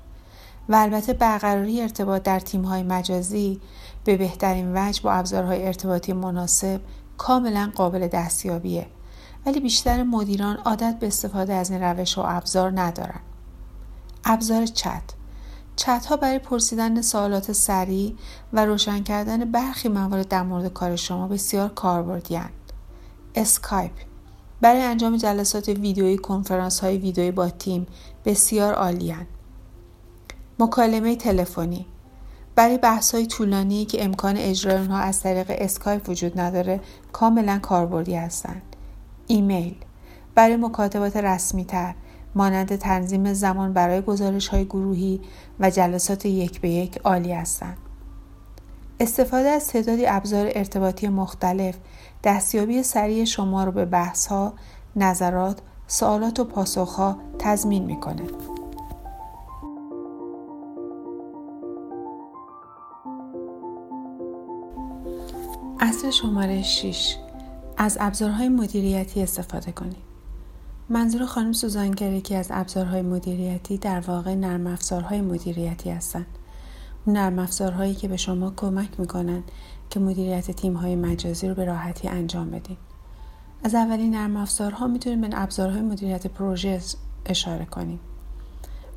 و 0.69 0.75
البته 0.75 1.13
برقراری 1.13 1.83
ارتباط 1.83 2.23
در 2.23 2.41
تیم‌های 2.41 2.83
مجازی 2.83 3.61
به 4.05 4.17
بهترین 4.17 4.77
وجه 4.77 5.03
با 5.03 5.13
ابزارهای 5.13 5.67
ارتباطی 5.67 6.13
مناسب 6.13 6.81
کاملا 7.19 7.73
قابل 7.75 8.09
دستیابیه. 8.09 8.87
ولی 9.47 9.61
بیشتر 9.61 10.03
مدیران 10.03 10.57
عادت 10.57 10.97
به 11.01 11.07
استفاده 11.07 11.55
از 11.55 11.71
این 11.71 11.83
روش 11.83 12.19
و 12.19 12.21
ابزار 12.25 12.81
ندارن. 12.81 13.21
ابزار 14.25 14.67
چت 14.67 15.03
چت 15.77 16.07
ها 16.07 16.17
برای 16.17 16.39
پرسیدن 16.39 17.03
سوالات 17.03 17.53
سریع 17.53 18.17
و 18.53 18.65
روشن 18.65 19.03
کردن 19.03 19.53
برخی 19.53 19.89
موارد 19.89 20.29
در 20.29 20.43
مورد 20.43 20.73
کار 20.73 20.97
شما 20.97 21.29
بسیار 21.29 21.69
کاربردی 21.69 22.41
اسکایپ 23.35 23.93
برای 24.63 24.83
انجام 24.83 25.17
جلسات 25.17 25.69
ویدیویی 25.69 26.17
کنفرانس 26.19 26.81
های 26.81 26.99
ویدیویی 26.99 27.31
با 27.31 27.49
تیم 27.51 27.87
بسیار 28.25 28.75
عالی 28.75 29.15
مکالمه 30.59 31.17
تلفنی. 31.17 31.87
برای 32.55 32.79
بحث 32.79 33.15
های 33.15 33.27
طولانی 33.27 33.85
که 33.85 34.05
امکان 34.05 34.37
اجرای 34.37 34.77
اونها 34.79 34.99
از 34.99 35.21
طریق 35.21 35.47
اسکایپ 35.49 36.09
وجود 36.09 36.41
نداره 36.41 36.81
کاملا 37.13 37.59
کاربردی 37.59 38.15
هستند. 38.15 38.63
ایمیل. 39.27 39.75
برای 40.35 40.57
مکاتبات 40.57 41.17
رسمی 41.17 41.65
تر 41.65 41.95
مانند 42.35 42.77
تنظیم 42.77 43.33
زمان 43.33 43.73
برای 43.73 44.01
گزارش 44.01 44.49
های 44.49 44.65
گروهی 44.65 45.21
و 45.61 45.71
جلسات 45.71 46.27
یک 46.27 46.61
به 46.61 46.71
یک 46.71 46.99
عالی 46.99 47.33
هستند. 47.33 47.79
استفاده 49.01 49.49
از 49.49 49.67
تعدادی 49.67 50.07
ابزار 50.07 50.53
ارتباطی 50.55 51.09
مختلف 51.09 51.75
دستیابی 52.25 52.83
سریع 52.83 53.25
شما 53.25 53.65
رو 53.65 53.73
به 53.73 53.85
بحث 53.85 54.27
ها، 54.27 54.53
نظرات، 54.97 55.59
سوالات 55.87 56.41
و 56.41 56.45
پاسخ 56.45 56.95
ها 56.95 57.17
تضمین 57.39 57.85
می‌کنه. 57.85 58.23
اصل 65.81 66.11
شماره 66.11 66.63
6 66.63 67.17
از 67.77 67.97
ابزارهای 68.01 68.49
مدیریتی 68.49 69.23
استفاده 69.23 69.73
کنید. 69.73 70.13
منظور 70.89 71.27
خانم 71.27 71.53
سوزان 71.53 71.95
که 71.95 72.37
از 72.37 72.47
ابزارهای 72.51 73.03
مدیریتی 73.03 73.79
در 73.79 74.01
واقع 74.01 74.35
نرم 74.35 74.67
افزارهای 74.67 75.21
مدیریتی 75.21 75.91
هستند. 75.91 76.27
نرم 77.07 77.39
افزارهایی 77.39 77.95
که 77.95 78.09
به 78.09 78.17
شما 78.17 78.53
کمک 78.57 79.01
می‌کنن 79.01 79.43
که 79.91 80.01
مدیریت 80.01 80.51
تیم 80.51 80.75
های 80.75 80.97
مجازی 80.97 81.49
رو 81.49 81.55
به 81.55 81.65
راحتی 81.65 82.09
انجام 82.09 82.51
بدین. 82.51 82.77
از 83.65 83.75
اولین 83.75 84.15
نرم 84.15 84.37
افزارها 84.37 84.87
می‌تونیم 84.87 85.21
به 85.21 85.29
ابزارهای 85.33 85.83
مدیریت 85.83 86.27
پروژه 86.27 86.81
اشاره 87.27 87.65
کنیم. 87.65 88.01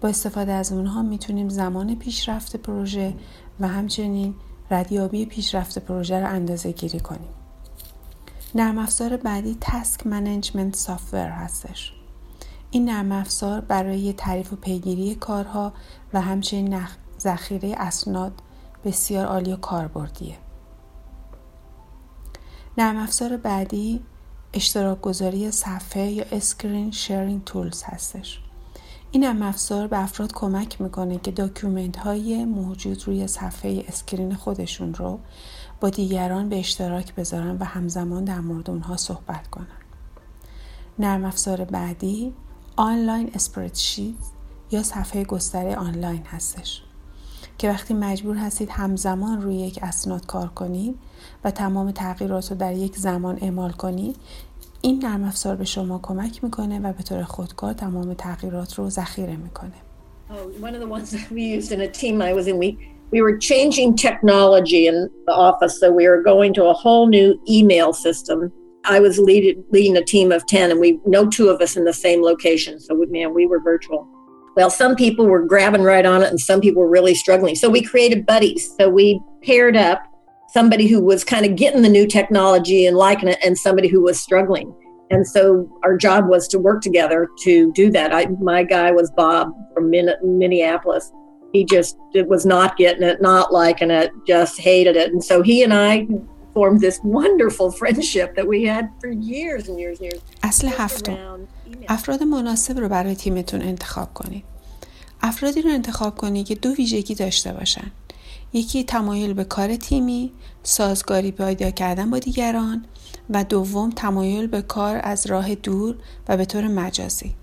با 0.02 0.10
استفاده 0.10 0.52
از 0.52 0.72
اونها 0.72 1.02
می‌تونیم 1.02 1.50
زمان 1.50 1.96
پیشرفت 1.96 2.56
پروژه 2.56 3.14
و 3.60 3.68
همچنین 3.68 4.36
ردیابی 4.72 5.26
پیشرفت 5.26 5.80
پروژه 5.80 6.20
رو 6.20 6.28
اندازه 6.28 6.72
گیری 6.72 7.00
کنیم. 7.00 7.30
نرم 8.56 8.78
افزار 8.78 9.18
بعدی 9.18 9.58
task 9.62 10.08
management 10.08 10.76
software 10.76 11.30
هستش. 11.30 11.94
این 12.72 12.90
نرم 12.90 13.12
افزار 13.12 13.62
برای 13.62 14.14
تعریف 14.14 14.54
و 14.54 14.56
پیگیری 14.56 15.16
کارها 15.16 15.74
و 16.14 16.22
همچنین 16.22 16.74
ذخیره 17.26 17.76
اسناد 17.78 18.42
بسیار 18.84 19.26
عالی 19.26 19.54
و 19.54 19.56
کاربردیه. 19.56 20.38
نرم 22.78 22.98
افزار 22.98 23.38
بعدی 23.38 24.02
اشتراک 24.54 25.02
گذاری 25.02 25.52
صفحه 25.52 26.12
یا 26.12 26.26
screen 26.32 26.92
sharing 26.92 27.44
tools 27.44 27.84
هستش. 27.84 28.40
این 29.12 29.24
نرم 29.24 29.42
افزار 29.42 29.88
به 29.88 30.04
افراد 30.04 30.34
کمک 30.34 30.82
می‌کنه 30.82 31.18
که 31.18 31.32
document 31.32 31.98
های 31.98 32.46
موجود 32.46 33.08
روی 33.08 33.28
صفحه 33.28 33.86
screen 33.88 34.36
خودشون 34.36 34.94
رو 34.94 35.20
با 35.80 35.90
دیگران 35.90 36.50
به 36.50 36.60
اشتراک 36.60 37.16
بذارن 37.16 37.58
و 37.58 37.64
همزمان 37.64 38.24
در 38.24 38.40
مورد 38.40 38.70
اونها 38.70 38.98
صحبت 38.98 39.48
کنن. 39.48 39.68
نرم 41.00 41.26
افزار 41.26 41.66
بعدی 41.66 42.34
آنلاین 42.76 43.32
اسپریدشیت 43.34 44.16
یا 44.72 44.84
صفحه 44.84 45.24
گستره 45.24 45.76
آنلاین 45.76 46.24
هستش 46.26 46.85
که 47.58 47.70
وقتی 47.70 47.94
مجبور 47.94 48.36
هستید 48.36 48.70
همزمان 48.70 49.42
روی 49.42 49.56
یک 49.56 49.80
اسناد 49.82 50.26
کار 50.26 50.48
کنید 50.48 50.96
و 51.44 51.52
تمام 51.52 51.92
تغییرات 51.92 52.52
رو 52.52 52.58
در 52.58 52.74
یک 52.74 52.96
زمان 52.96 53.38
اعمال 53.42 53.72
کنید 53.72 54.16
این 54.82 55.00
نرم 55.04 55.24
افزار 55.24 55.56
به 55.56 55.66
شما 55.66 56.00
کمک 56.04 56.44
می‌کنه 56.44 56.80
و 56.80 56.94
به 56.94 57.04
طور 57.04 57.24
خودکار 57.24 57.74
تمام 57.74 58.14
تغییرات 58.14 58.74
رو 58.74 58.90
ذخیره 58.90 59.36
می‌کنه. 59.36 59.74
one 60.62 60.74
of 60.74 60.82
the 60.82 60.88
ones 60.88 61.12
that 61.12 61.32
we 61.32 61.44
used 61.58 61.72
in 61.72 61.82
a 61.82 61.88
team 62.02 62.22
I 62.22 62.34
was 62.34 62.48
in, 62.48 62.58
we 62.58 62.78
we 63.12 63.22
were 63.22 63.38
changing 63.38 63.96
technology 63.96 64.88
in 64.88 64.98
the 65.28 65.36
office. 65.50 65.80
So 65.80 65.92
we 65.92 66.08
were 66.12 66.22
going 66.32 66.54
to 66.56 66.64
a 66.66 66.74
whole 66.74 67.08
new 67.08 67.40
email 67.58 67.94
system. 67.94 68.52
I 68.96 69.00
was 69.00 69.18
lead, 69.18 69.64
leading 69.72 69.98
a 69.98 70.04
team 70.04 70.32
of 70.32 70.46
10, 70.46 70.72
and 70.72 70.80
we 70.80 71.00
no 71.06 71.22
two 71.28 71.48
of 71.50 71.62
us 71.62 71.76
in 71.80 71.86
the 71.86 71.94
same 71.94 72.22
location. 72.22 72.80
So, 72.80 72.94
we, 73.00 73.06
man, 73.08 73.34
we 73.34 73.46
were 73.46 73.60
virtual. 73.60 74.08
Well, 74.56 74.70
some 74.70 74.96
people 74.96 75.26
were 75.26 75.44
grabbing 75.44 75.82
right 75.82 76.06
on 76.06 76.24
it, 76.24 76.30
and 76.30 76.40
some 76.40 76.62
people 76.62 76.82
were 76.82 76.90
really 76.90 77.14
struggling. 77.14 77.56
So 77.56 77.70
we 77.70 77.82
created 77.82 78.26
buddies. 78.26 78.74
So 78.80 78.90
we 78.90 79.22
paired 79.44 79.76
up 79.76 80.04
somebody 80.50 80.88
who 80.88 81.02
was 81.02 81.24
kind 81.24 81.46
of 81.46 81.56
getting 81.58 81.82
the 81.82 81.90
new 81.90 82.08
technology 82.08 82.86
and 82.86 82.96
liking 82.96 83.28
it 83.28 83.38
and 83.44 83.58
somebody 83.58 83.90
who 83.90 84.02
was 84.02 84.20
struggling. 84.20 84.74
And 85.12 85.28
so 85.28 85.70
our 85.84 85.98
job 85.98 86.28
was 86.28 86.48
to 86.50 86.60
work 86.60 86.82
together 86.82 87.28
to 87.42 87.72
do 87.74 87.92
that. 87.92 88.14
I, 88.14 88.28
my 88.42 88.64
guy 88.64 88.92
was 88.92 89.12
bob 89.12 89.52
from 89.74 89.92
minneapolis. 89.92 91.12
He 91.52 91.66
just 91.66 91.98
was 92.14 92.46
not 92.46 92.76
getting 92.78 93.04
it 93.04 93.22
not 93.22 93.54
liking 93.54 93.92
it 93.92 94.12
just 94.28 94.60
hated 94.60 94.96
it. 94.96 95.12
And 95.12 95.24
so 95.24 95.42
he 95.42 95.64
and 95.64 95.74
i 95.74 96.06
formed 96.54 96.82
this 96.82 97.00
wonderful 97.04 97.72
friendship 97.80 98.36
that 98.36 98.48
we 98.48 98.64
had 98.64 98.90
for 99.00 99.12
years 99.12 99.68
and 99.68 99.80
years 99.80 100.00
and 100.00 100.12
years 100.12 100.22
اصل 100.46 100.68
هفتم. 100.78 101.18
افراد 101.88 102.24
مناسب 102.24 102.80
رو 102.80 102.90
برای 102.90 103.16
تیمتون 103.16 103.62
انتخاب 103.62 104.14
کنید. 104.14 104.44
افرادی 105.22 105.62
رو 105.62 105.70
انتخاب 105.70 106.18
کنید 106.18 106.46
که 106.46 106.56
دو 106.56 106.70
ویژگی 106.70 107.16
داشته 107.16 107.54
باشن. 107.54 107.92
یکی 108.54 108.84
تمایل 108.84 109.34
به 109.34 109.44
کار 109.44 109.76
تیمی، 109.76 110.32
سازگاری 110.64 111.32
پیدا 111.32 111.72
کردن 111.72 112.10
با 112.10 112.20
دیگران 112.20 112.86
و 113.30 113.44
دوم 113.44 113.90
تمایل 113.90 114.48
به 114.48 114.62
کار 114.62 115.02
از 115.04 115.26
راه 115.26 115.56
دور 115.56 115.96
و 116.28 116.38
به 116.38 116.46
طور 116.46 116.68
مجازی. 116.68 117.36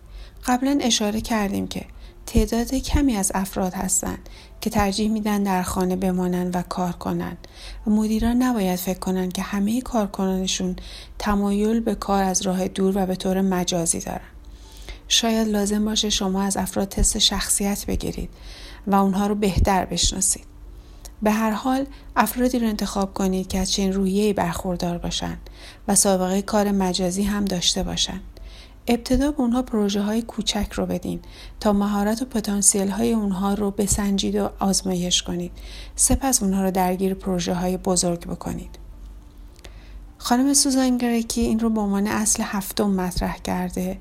قبلا 0.46 0.78
اشاره 0.80 1.20
کردیم 1.20 1.66
که 1.66 1.84
تعداد 2.26 2.74
کمی 2.74 3.16
از 3.16 3.32
افراد 3.34 3.74
هستند 3.74 4.28
که 4.60 4.70
ترجیح 4.70 5.10
میدن 5.10 5.42
در 5.42 5.62
خانه 5.62 5.96
بمانن 5.96 6.50
و 6.50 6.62
کار 6.62 6.92
کنن 6.92 7.36
و 7.86 7.90
مدیران 7.90 8.42
نباید 8.42 8.78
فکر 8.78 8.98
کنن 8.98 9.28
که 9.28 9.42
همه 9.42 9.80
کارکنانشون 9.80 10.76
تمایل 11.18 11.80
به 11.80 11.94
کار 11.94 12.22
از 12.22 12.42
راه 12.42 12.68
دور 12.68 12.98
و 12.98 13.06
به 13.06 13.16
طور 13.16 13.40
مجازی 13.40 14.00
دارن. 14.00 14.20
شاید 15.08 15.48
لازم 15.48 15.84
باشه 15.84 16.10
شما 16.10 16.42
از 16.42 16.56
افراد 16.56 16.88
تست 16.88 17.18
شخصیت 17.18 17.86
بگیرید 17.86 18.30
و 18.86 18.94
اونها 18.94 19.26
رو 19.26 19.34
بهتر 19.34 19.84
بشناسید. 19.84 20.44
به 21.22 21.30
هر 21.30 21.50
حال 21.50 21.86
افرادی 22.16 22.58
رو 22.58 22.66
انتخاب 22.66 23.14
کنید 23.14 23.48
که 23.48 23.58
از 23.58 23.72
چنین 23.72 23.92
رویه‌ای 23.92 24.32
برخوردار 24.32 24.98
باشند 24.98 25.50
و 25.88 25.94
سابقه 25.94 26.42
کار 26.42 26.70
مجازی 26.70 27.22
هم 27.22 27.44
داشته 27.44 27.82
باشند. 27.82 28.31
ابتدا 28.86 29.30
به 29.30 29.40
اونها 29.40 29.62
پروژه 29.62 30.02
های 30.02 30.22
کوچک 30.22 30.72
رو 30.72 30.86
بدین 30.86 31.20
تا 31.60 31.72
مهارت 31.72 32.22
و 32.22 32.24
پتانسیل 32.24 32.88
های 32.88 33.12
اونها 33.12 33.54
رو 33.54 33.70
بسنجید 33.70 34.36
و 34.36 34.50
آزمایش 34.58 35.22
کنید. 35.22 35.52
سپس 35.96 36.42
اونها 36.42 36.62
رو 36.62 36.70
درگیر 36.70 37.14
پروژه 37.14 37.54
های 37.54 37.76
بزرگ 37.76 38.26
بکنید. 38.26 38.78
خانم 40.18 40.54
سوزان 40.54 40.98
گرکی 40.98 41.40
این 41.40 41.58
رو 41.58 41.70
به 41.70 41.80
عنوان 41.80 42.06
اصل 42.06 42.42
هفتم 42.42 42.90
مطرح 42.90 43.38
کرده 43.38 43.98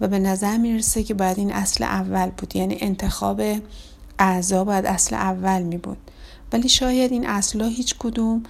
و 0.00 0.08
به 0.08 0.18
نظر 0.18 0.56
می‌رسه 0.56 1.02
که 1.02 1.14
باید 1.14 1.38
این 1.38 1.52
اصل 1.52 1.84
اول 1.84 2.30
بود 2.30 2.56
یعنی 2.56 2.76
انتخاب 2.80 3.42
اعضا 4.18 4.64
باید 4.64 4.86
اصل 4.86 5.14
اول 5.14 5.62
می 5.62 5.76
بود 5.76 5.98
ولی 6.52 6.68
شاید 6.68 7.12
این 7.12 7.26
اصلا 7.26 7.66
هیچ 7.66 7.94
کدوم 7.98 8.42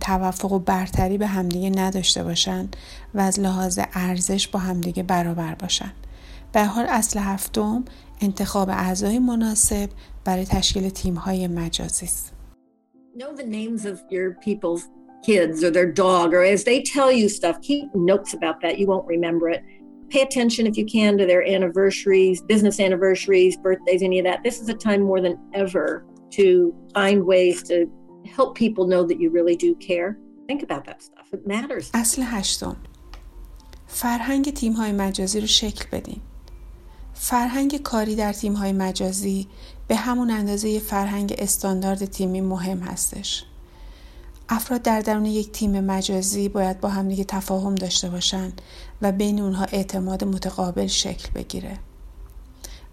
توافق 0.00 0.52
و 0.52 0.58
برتری 0.58 1.18
به 1.18 1.26
همدیگه 1.26 1.70
نداشته 1.70 2.24
باشن 2.24 2.68
و 3.14 3.20
از 3.20 3.40
لحاظ 3.40 3.80
ارزش 3.92 4.48
با 4.48 4.58
همدیگه 4.58 5.02
برابر 5.02 5.54
باشن 5.54 5.92
به 6.52 6.64
حال 6.64 6.86
اصل 6.88 7.18
هفتم 7.18 7.84
انتخاب 8.20 8.68
اعضای 8.68 9.18
مناسب 9.18 9.88
برای 10.24 10.44
تشکیل 10.44 10.88
تیم 10.88 11.14
های 11.14 11.48
مجازی 11.48 12.06
است. 12.06 12.32
Know 13.18 13.36
the 13.36 13.46
names 13.46 13.86
of 13.86 13.96
your 14.10 14.28
people's 14.46 14.82
kids 15.26 15.64
or 15.64 15.70
their 15.70 15.90
dog 16.04 16.34
or 16.34 16.42
as 16.54 16.64
they 16.64 16.82
tell 16.82 17.10
you 17.10 17.28
stuff, 17.28 17.56
keep 17.62 17.84
notes 17.94 18.34
about 18.34 18.56
that. 18.62 18.78
You 18.78 18.86
won't 18.86 19.06
remember 19.06 19.48
it. 19.54 19.62
Pay 20.12 20.22
attention 20.28 20.66
if 20.66 20.76
you 20.80 20.86
can 20.96 21.18
to 21.18 21.26
their 21.26 21.44
anniversaries, 21.56 22.42
business 22.42 22.78
anniversaries, 22.86 23.56
birthdays, 23.56 24.02
any 24.02 24.18
of 24.20 24.24
that. 24.28 24.38
This 24.44 24.60
is 24.60 24.68
a 24.68 24.78
time 24.88 25.02
more 25.10 25.20
than 25.26 25.34
ever 25.62 25.86
to 26.38 26.46
find 26.94 27.18
ways 27.24 27.62
to 27.70 27.76
help 28.26 28.54
people 28.54 28.86
know 28.86 29.02
that 29.06 29.18
you 29.20 29.30
really 29.30 29.56
do 29.56 29.74
care. 29.88 30.18
Think 30.48 30.62
about 30.62 30.84
that 30.84 31.02
stuff. 31.02 31.26
It 31.32 31.46
matters. 31.46 31.90
اصل 31.94 32.22
هشتم 32.24 32.76
فرهنگ 33.86 34.54
تیم 34.54 34.72
های 34.72 34.92
مجازی 34.92 35.40
رو 35.40 35.46
شکل 35.46 35.84
بدین. 35.92 36.20
فرهنگ 37.14 37.82
کاری 37.82 38.16
در 38.16 38.32
تیم 38.32 38.52
های 38.54 38.72
مجازی 38.72 39.46
به 39.88 39.96
همون 39.96 40.30
اندازه 40.30 40.78
فرهنگ 40.78 41.34
استاندارد 41.38 42.04
تیمی 42.04 42.40
مهم 42.40 42.78
هستش. 42.78 43.44
افراد 44.48 44.82
در 44.82 45.00
درون 45.00 45.26
یک 45.26 45.52
تیم 45.52 45.80
مجازی 45.80 46.48
باید 46.48 46.80
با 46.80 46.88
همدیگه 46.88 47.24
تفاهم 47.24 47.74
داشته 47.74 48.10
باشن 48.10 48.52
و 49.02 49.12
بین 49.12 49.40
اونها 49.40 49.64
اعتماد 49.64 50.24
متقابل 50.24 50.86
شکل 50.86 51.30
بگیره. 51.34 51.78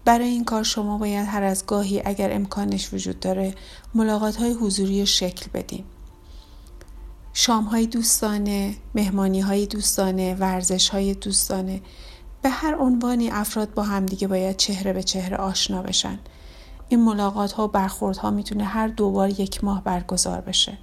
برای 0.04 0.28
این 0.28 0.44
کار 0.44 0.62
شما 0.62 0.98
باید 0.98 1.26
هر 1.26 1.42
از 1.42 1.66
گاهی 1.66 2.02
اگر 2.04 2.32
امکانش 2.32 2.94
وجود 2.94 3.20
داره 3.20 3.54
ملاقات 3.94 4.36
های 4.36 4.52
حضوری 4.52 5.06
شکل 5.06 5.46
بدین. 5.54 5.84
شام 7.32 7.64
های 7.64 7.86
دوستانه، 7.86 8.74
مهمانی 8.94 9.40
های 9.40 9.66
دوستانه، 9.66 10.34
ورزش 10.34 10.88
های 10.88 11.14
دوستانه 11.14 11.80
به 12.42 12.48
هر 12.48 12.74
عنوانی 12.74 13.30
افراد 13.30 13.74
با 13.74 13.82
همدیگه 13.82 14.28
باید 14.28 14.56
چهره 14.56 14.92
به 14.92 15.02
چهره 15.02 15.36
آشنا 15.36 15.82
بشن. 15.82 16.18
این 16.88 17.00
ملاقات 17.00 17.52
ها 17.52 17.64
و 17.64 17.68
برخورد 17.68 18.16
ها 18.16 18.30
می‌تونه 18.30 18.64
هر 18.64 18.88
دوبار 18.88 19.40
یک 19.40 19.64
ماه 19.64 19.84
برگزار 19.84 20.40
بشه. 20.40 20.78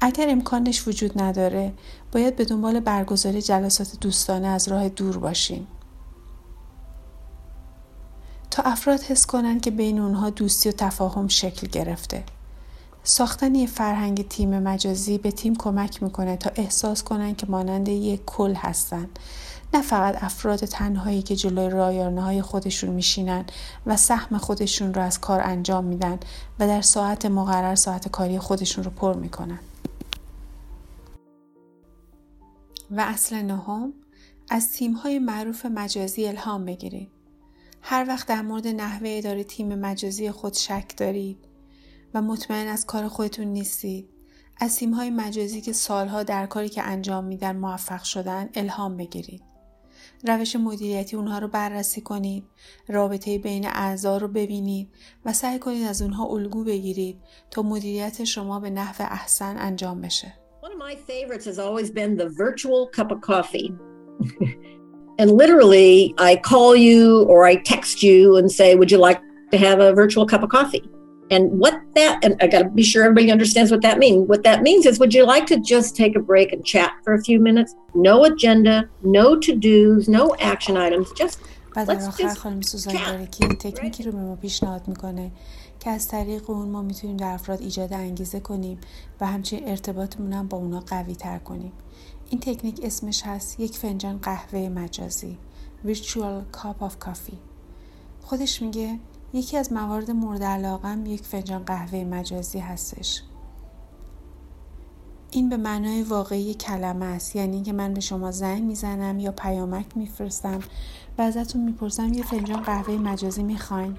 اگر 0.00 0.30
امکانش 0.30 0.88
وجود 0.88 1.22
نداره 1.22 1.72
باید 2.12 2.36
به 2.36 2.44
دنبال 2.44 2.80
برگزاری 2.80 3.42
جلسات 3.42 4.00
دوستانه 4.00 4.46
از 4.48 4.68
راه 4.68 4.88
دور 4.88 5.18
باشین. 5.18 5.66
افراد 8.64 9.00
حس 9.00 9.26
کنند 9.26 9.60
که 9.60 9.70
بین 9.70 9.98
اونها 9.98 10.30
دوستی 10.30 10.68
و 10.68 10.72
تفاهم 10.72 11.28
شکل 11.28 11.66
گرفته. 11.66 12.24
ساختن 13.02 13.54
یه 13.54 13.66
فرهنگ 13.66 14.28
تیم 14.28 14.58
مجازی 14.58 15.18
به 15.18 15.30
تیم 15.30 15.56
کمک 15.56 16.02
می‌کنه 16.02 16.36
تا 16.36 16.50
احساس 16.54 17.02
کنن 17.02 17.34
که 17.34 17.46
مانند 17.46 17.88
یک 17.88 18.24
کل 18.26 18.54
هستن. 18.54 19.08
نه 19.74 19.82
فقط 19.82 20.24
افراد 20.24 20.58
تنهایی 20.58 21.22
که 21.22 21.36
جلوی 21.36 21.70
رایانه 21.70 22.22
های 22.22 22.42
خودشون 22.42 22.90
میشینن 22.90 23.44
و 23.86 23.96
سهم 23.96 24.38
خودشون 24.38 24.94
رو 24.94 25.02
از 25.02 25.20
کار 25.20 25.40
انجام 25.40 25.84
میدن 25.84 26.18
و 26.58 26.66
در 26.66 26.82
ساعت 26.82 27.26
مقرر 27.26 27.74
ساعت 27.74 28.08
کاری 28.08 28.38
خودشون 28.38 28.84
رو 28.84 28.90
پر 28.90 29.14
می‌کنن. 29.14 29.58
و 32.90 33.00
اصل 33.00 33.36
نهم 33.36 33.92
از 34.50 34.72
تیم 34.72 34.92
های 34.92 35.18
معروف 35.18 35.66
مجازی 35.66 36.26
الهام 36.26 36.64
بگیرید. 36.64 37.15
هر 37.88 38.04
وقت 38.08 38.28
در 38.28 38.42
مورد 38.42 38.68
نحوه 38.68 39.08
اداره 39.18 39.44
تیم 39.44 39.74
مجازی 39.74 40.30
خود 40.30 40.52
شک 40.52 40.96
دارید 40.96 41.38
و 42.14 42.22
مطمئن 42.22 42.66
از 42.66 42.86
کار 42.86 43.08
خودتون 43.08 43.46
نیستید 43.46 44.08
از 44.60 44.82
های 44.96 45.10
مجازی 45.10 45.60
که 45.60 45.72
سالها 45.72 46.22
در 46.22 46.46
کاری 46.46 46.68
که 46.68 46.82
انجام 46.82 47.24
میدن 47.24 47.56
موفق 47.56 48.02
شدن 48.02 48.48
الهام 48.54 48.96
بگیرید 48.96 49.42
روش 50.24 50.56
مدیریتی 50.56 51.16
اونها 51.16 51.38
رو 51.38 51.48
بررسی 51.48 52.00
کنید 52.00 52.44
رابطه 52.88 53.38
بین 53.38 53.66
اعضا 53.66 54.16
رو 54.16 54.28
ببینید 54.28 54.88
و 55.24 55.32
سعی 55.32 55.58
کنید 55.58 55.86
از 55.86 56.02
اونها 56.02 56.24
الگو 56.24 56.64
بگیرید 56.64 57.20
تا 57.50 57.62
مدیریت 57.62 58.24
شما 58.24 58.60
به 58.60 58.70
نحو 58.70 59.02
احسن 59.02 59.56
انجام 59.58 60.00
بشه 60.00 60.34
One 60.62 60.72
of 60.72 60.78
my 60.78 60.96
favorites 60.96 61.44
has 61.44 61.58
always 61.58 61.90
been 61.90 62.16
the 62.16 62.28
virtual 62.44 62.88
cup 62.96 63.10
of 63.12 63.20
coffee. 63.20 63.72
And 65.19 65.31
literally, 65.31 66.15
I 66.17 66.35
call 66.37 66.75
you 66.75 67.23
or 67.23 67.45
I 67.45 67.55
text 67.55 68.01
you 68.01 68.37
and 68.37 68.51
say, 68.51 68.75
Would 68.75 68.91
you 68.91 68.97
like 68.97 69.21
to 69.51 69.57
have 69.57 69.79
a 69.79 69.93
virtual 69.93 70.25
cup 70.25 70.43
of 70.43 70.49
coffee? 70.49 70.83
And 71.29 71.49
what 71.59 71.79
that, 71.95 72.19
and 72.23 72.35
I 72.41 72.47
got 72.47 72.63
to 72.63 72.69
be 72.69 72.83
sure 72.83 73.03
everybody 73.03 73.31
understands 73.31 73.71
what 73.71 73.81
that 73.83 73.99
means. 73.99 74.27
What 74.27 74.43
that 74.43 74.63
means 74.63 74.85
is, 74.85 74.99
would 74.99 75.13
you 75.13 75.25
like 75.25 75.45
to 75.47 75.59
just 75.59 75.95
take 75.95 76.17
a 76.17 76.19
break 76.19 76.51
and 76.51 76.65
chat 76.65 76.91
for 77.03 77.13
a 77.13 77.21
few 77.21 77.39
minutes? 77.39 77.73
No 77.95 78.25
agenda, 78.25 78.89
no 79.03 79.39
to 79.39 79.55
dos, 79.55 80.09
no 80.09 80.35
action 80.39 80.75
items, 80.75 81.11
just 81.13 81.39
بعد 81.75 81.87
در 81.87 82.07
آخر 82.07 82.33
خانم 82.33 82.61
سوزان 82.61 83.25
که 83.25 83.47
تکنیکی 83.47 84.03
رو 84.03 84.11
به 84.11 84.17
ما 84.17 84.35
پیشنهاد 84.35 84.87
میکنه 84.87 85.31
که 85.79 85.89
از 85.89 86.07
طریق 86.07 86.49
اون 86.49 86.69
ما 86.69 86.81
میتونیم 86.81 87.17
در 87.17 87.33
افراد 87.33 87.61
ایجاد 87.61 87.93
انگیزه 87.93 88.39
کنیم 88.39 88.77
و 89.21 89.27
همچنین 89.27 89.69
ارتباطمون 89.69 90.33
هم 90.33 90.47
با 90.47 90.57
اونا 90.57 90.79
قوی 90.79 91.15
تر 91.15 91.37
کنیم 91.37 91.71
این 92.30 92.40
تکنیک 92.40 92.80
اسمش 92.82 93.22
هست 93.22 93.60
یک 93.60 93.78
فنجان 93.78 94.18
قهوه 94.18 94.68
مجازی 94.68 95.38
Virtual 95.86 96.56
Cup 96.56 96.82
of 96.82 97.06
Coffee. 97.06 97.38
خودش 98.22 98.62
میگه 98.62 98.98
یکی 99.32 99.56
از 99.56 99.72
موارد 99.72 100.10
مورد 100.10 100.42
علاقم 100.42 101.06
یک 101.06 101.22
فنجان 101.22 101.64
قهوه 101.64 102.04
مجازی 102.04 102.58
هستش. 102.58 103.22
این 105.30 105.48
به 105.48 105.56
معنای 105.56 106.02
واقعی 106.02 106.54
کلمه 106.54 107.04
است 107.04 107.36
یعنی 107.36 107.62
که 107.62 107.72
من 107.72 107.94
به 107.94 108.00
شما 108.00 108.30
زنگ 108.30 108.62
می‌زنم 108.62 109.18
یا 109.18 109.32
پیامک 109.32 109.96
میفرستم 109.96 110.60
و 111.18 111.22
ازتون 111.22 111.62
می‌پرسم 111.64 112.12
یه 112.12 112.22
فنجان 112.22 112.62
قهوه 112.62 112.94
مجازی 112.94 113.42
می‌خواین. 113.42 113.96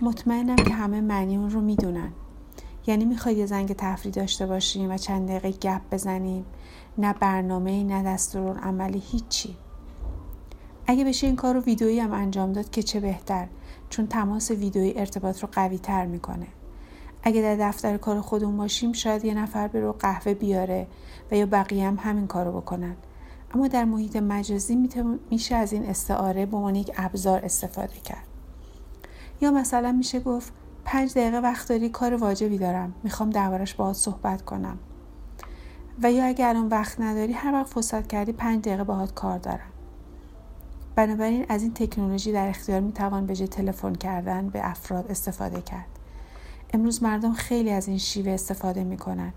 مطمئنم 0.00 0.56
که 0.56 0.74
همه 0.74 1.00
معنی 1.00 1.36
اون 1.36 1.50
رو 1.50 1.60
می‌دونن. 1.60 2.12
یعنی 2.86 3.04
می‌خواید 3.04 3.38
یه 3.38 3.46
زنگ 3.46 3.72
تفریح 3.72 4.14
داشته 4.14 4.46
باشیم 4.46 4.90
و 4.90 4.98
چند 4.98 5.28
دقیقه 5.28 5.50
گپ 5.50 5.80
بزنیم 5.92 6.44
نه 6.98 7.12
برنامه 7.12 7.84
نه 7.84 8.02
دستور 8.02 8.58
عملی 8.58 8.98
هیچی. 8.98 9.56
اگه 10.86 11.04
بشه 11.04 11.26
این 11.26 11.36
کار 11.36 11.54
رو 11.54 11.60
ویدئویی 11.60 12.00
هم 12.00 12.12
انجام 12.12 12.52
داد 12.52 12.70
که 12.70 12.82
چه 12.82 13.00
بهتر؟ 13.00 13.46
چون 13.90 14.06
تماس 14.06 14.50
ویدئویی 14.50 14.98
ارتباط 14.98 15.42
رو 15.42 15.48
قوی 15.52 15.78
تر 15.78 16.06
می‌کنه. 16.06 16.46
اگه 17.22 17.42
در 17.42 17.68
دفتر 17.68 17.96
کار 17.96 18.20
خودمون 18.20 18.56
باشیم 18.56 18.92
شاید 18.92 19.24
یه 19.24 19.34
نفر 19.34 19.68
به 19.68 19.80
رو 19.80 19.92
قهوه 19.92 20.34
بیاره 20.34 20.86
و 21.30 21.36
یا 21.36 21.46
بقیه 21.46 21.86
هم 21.86 21.98
همین 22.00 22.26
کارو 22.26 22.60
بکنن. 22.60 22.96
اما 23.54 23.68
در 23.68 23.84
محیط 23.84 24.16
مجازی 24.16 24.88
میشه 25.30 25.54
از 25.54 25.72
این 25.72 25.86
استعاره 25.86 26.46
به 26.46 26.56
عنوان 26.56 26.74
یک 26.74 26.90
ابزار 26.96 27.44
استفاده 27.44 27.96
کرد. 28.04 28.26
یا 29.40 29.50
مثلا 29.50 29.92
میشه 29.92 30.20
گفت 30.20 30.52
پنج 30.84 31.12
دقیقه 31.12 31.40
وقت 31.40 31.68
داری 31.68 31.88
کار 31.88 32.14
واجبی 32.14 32.58
دارم. 32.58 32.94
می‌خوام 33.02 33.30
دربارش 33.30 33.74
باهات 33.74 33.96
صحبت 33.96 34.42
کنم. 34.42 34.78
و 36.02 36.12
یا 36.12 36.24
اگر 36.24 36.48
الان 36.48 36.68
وقت 36.68 37.00
نداری 37.00 37.32
هر 37.32 37.52
وقت 37.52 37.66
فرصت 37.66 38.06
کردی 38.06 38.32
پنج 38.32 38.60
دقیقه 38.60 38.84
باهات 38.84 39.14
کار 39.14 39.38
دارم. 39.38 39.70
بنابراین 40.96 41.46
از 41.48 41.62
این 41.62 41.74
تکنولوژی 41.74 42.32
در 42.32 42.48
اختیار 42.48 42.80
می‌توان 42.80 43.26
به 43.26 43.36
جای 43.36 43.48
تلفن 43.48 43.94
کردن 43.94 44.48
به 44.48 44.70
افراد 44.70 45.10
استفاده 45.10 45.60
کرد. 45.60 45.88
امروز 46.72 47.02
مردم 47.02 47.32
خیلی 47.32 47.70
از 47.70 47.88
این 47.88 47.98
شیوه 47.98 48.32
استفاده 48.32 48.84
می‌کنن 48.84 49.32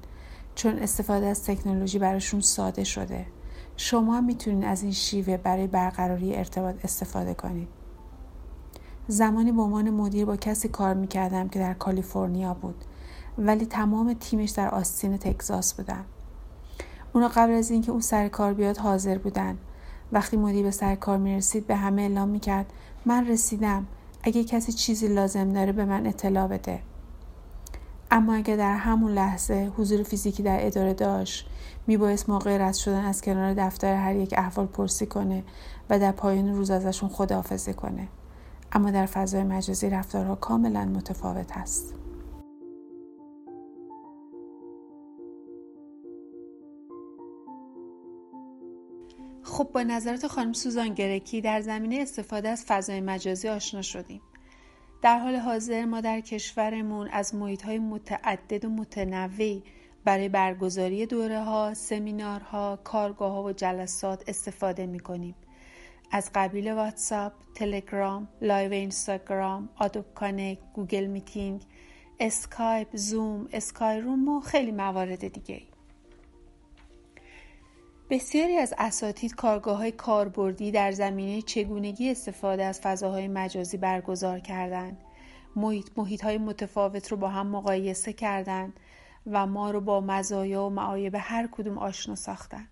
چون 0.55 0.79
استفاده 0.79 1.25
از 1.25 1.43
تکنولوژی 1.43 1.99
براشون 1.99 2.39
ساده 2.39 2.83
شده. 2.83 3.25
شما 3.77 4.21
می‌تونید 4.21 4.65
از 4.65 4.83
این 4.83 4.91
شیوه 4.91 5.37
برای 5.37 5.67
برقراری 5.67 6.35
ارتباط 6.35 6.75
استفاده 6.83 7.33
کنید 7.33 7.67
زمانی 9.07 9.51
به 9.51 9.61
عنوان 9.61 9.89
مدیر 9.89 10.25
با 10.25 10.37
کسی 10.37 10.67
کار 10.67 10.93
می‌کردم 10.93 11.49
که 11.49 11.59
در 11.59 11.73
کالیفرنیا 11.73 12.53
بود 12.53 12.83
ولی 13.37 13.65
تمام 13.65 14.13
تیمش 14.13 14.49
در 14.49 14.69
آستین 14.69 15.17
تگزاس 15.17 15.73
بودن. 15.73 16.05
اونا 17.13 17.27
قبل 17.27 17.51
از 17.51 17.71
اینکه 17.71 17.91
او 17.91 18.01
سر 18.01 18.27
کار 18.27 18.53
بیاد 18.53 18.77
حاضر 18.77 19.17
بودن. 19.17 19.57
وقتی 20.11 20.37
مدیر 20.37 20.63
به 20.63 20.71
سر 20.71 20.95
کار 20.95 21.17
می‌رسید 21.17 21.67
به 21.67 21.75
همه 21.75 22.01
اعلام 22.01 22.29
می‌کرد 22.29 22.73
من 23.05 23.27
رسیدم. 23.27 23.87
اگه 24.23 24.43
کسی 24.43 24.71
چیزی 24.71 25.07
لازم 25.07 25.53
داره 25.53 25.71
به 25.71 25.85
من 25.85 26.07
اطلاع 26.07 26.47
بده. 26.47 26.79
اما 28.11 28.33
اگه 28.33 28.55
در 28.55 28.75
همون 28.75 29.11
لحظه 29.11 29.71
حضور 29.77 30.03
فیزیکی 30.03 30.43
در 30.43 30.65
اداره 30.65 30.93
داشت 30.93 31.49
میبایست 31.87 32.29
موقع 32.29 32.57
رد 32.57 32.73
شدن 32.73 33.05
از 33.05 33.21
کنار 33.21 33.53
دفتر 33.53 33.95
هر 33.95 34.15
یک 34.15 34.33
احوال 34.37 34.65
پرسی 34.65 35.05
کنه 35.05 35.43
و 35.89 35.99
در 35.99 36.11
پایان 36.11 36.55
روز 36.55 36.71
ازشون 36.71 37.09
خداحافظی 37.09 37.73
کنه. 37.73 38.07
اما 38.71 38.91
در 38.91 39.05
فضای 39.05 39.43
مجازی 39.43 39.89
رفتارها 39.89 40.35
کاملا 40.35 40.85
متفاوت 40.85 41.57
است. 41.57 41.93
خب 49.47 49.69
با 49.73 49.83
نظرات 49.83 50.27
خانم 50.27 50.53
سوزان 50.53 50.93
گرکی 50.93 51.41
در 51.41 51.61
زمینه 51.61 51.95
استفاده 52.01 52.49
از 52.49 52.65
فضای 52.65 53.01
مجازی 53.01 53.49
آشنا 53.49 53.81
شدیم 53.81 54.21
در 55.01 55.19
حال 55.19 55.35
حاضر 55.35 55.85
ما 55.85 56.01
در 56.01 56.19
کشورمون 56.21 57.07
از 57.07 57.35
محیط 57.35 57.61
های 57.61 57.79
متعدد 57.79 58.65
و 58.65 58.69
متنوعی 58.69 59.63
برای 60.05 60.29
برگزاری 60.29 61.05
دوره 61.05 61.43
ها، 61.43 61.73
سمینارها، 61.73 62.79
کارگاه 62.83 63.31
ها 63.31 63.43
و 63.43 63.51
جلسات 63.51 64.23
استفاده 64.27 64.85
می 64.85 64.99
کنیم. 64.99 65.35
از 66.11 66.29
قبیل 66.35 66.71
واتساپ، 66.71 67.33
تلگرام، 67.55 68.27
live 68.41 68.71
اینستاگرام، 68.71 69.69
Adobe 69.75 70.05
Connect، 70.15 70.61
Google 70.73 71.05
Meeting، 71.05 71.61
اسکایپ، 72.19 72.95
زوم، 72.95 73.47
Skyroom 73.53 74.27
و 74.27 74.39
خیلی 74.41 74.71
موارد 74.71 75.27
دیگه 75.27 75.61
بسیاری 78.09 78.57
از 78.57 78.73
اساتید 78.77 79.35
کارگاه 79.35 79.77
های 79.77 79.91
کاربردی 79.91 80.71
در 80.71 80.91
زمینه 80.91 81.41
چگونگی 81.41 82.11
استفاده 82.11 82.63
از 82.63 82.81
فضاهای 82.81 83.27
مجازی 83.27 83.77
برگزار 83.77 84.39
کردند. 84.39 84.97
محیط, 85.55 85.89
محیط 85.97 86.23
های 86.23 86.37
متفاوت 86.37 87.11
رو 87.11 87.17
با 87.17 87.29
هم 87.29 87.47
مقایسه 87.47 88.13
کردند 88.13 88.79
و 89.31 89.45
ما 89.45 89.71
رو 89.71 89.81
با 89.81 90.01
مزایا 90.01 90.63
و 90.65 90.69
معایب 90.69 91.15
هر 91.19 91.49
کدوم 91.51 91.77
آشنا 91.77 92.15
ساختند. 92.15 92.67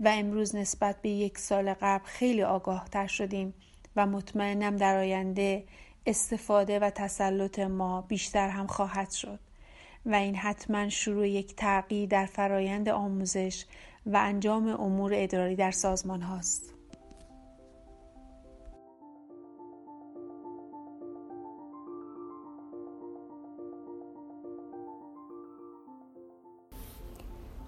و 0.00 0.08
امروز 0.08 0.56
نسبت 0.56 1.02
به 1.02 1.08
یک 1.08 1.38
سال 1.38 1.74
قبل 1.74 2.04
خیلی 2.04 2.42
آگاه 2.42 2.88
تر 2.90 3.06
شدیم 3.06 3.54
و 3.96 4.06
مطمئنم 4.06 4.76
در 4.76 4.96
آینده 4.96 5.64
استفاده 6.06 6.78
و 6.78 6.90
تسلط 6.90 7.58
ما 7.58 8.00
بیشتر 8.00 8.48
هم 8.48 8.66
خواهد 8.66 9.10
شد 9.10 9.40
و 10.06 10.14
این 10.14 10.34
حتما 10.34 10.88
شروع 10.88 11.28
یک 11.28 11.56
تغییر 11.56 12.08
در 12.08 12.26
فرایند 12.26 12.88
آموزش 12.88 13.64
و 14.06 14.16
انجام 14.16 14.68
امور 14.68 15.12
اداری 15.14 15.56
در 15.56 15.70
سازمان 15.70 16.22
هاست. 16.22 16.74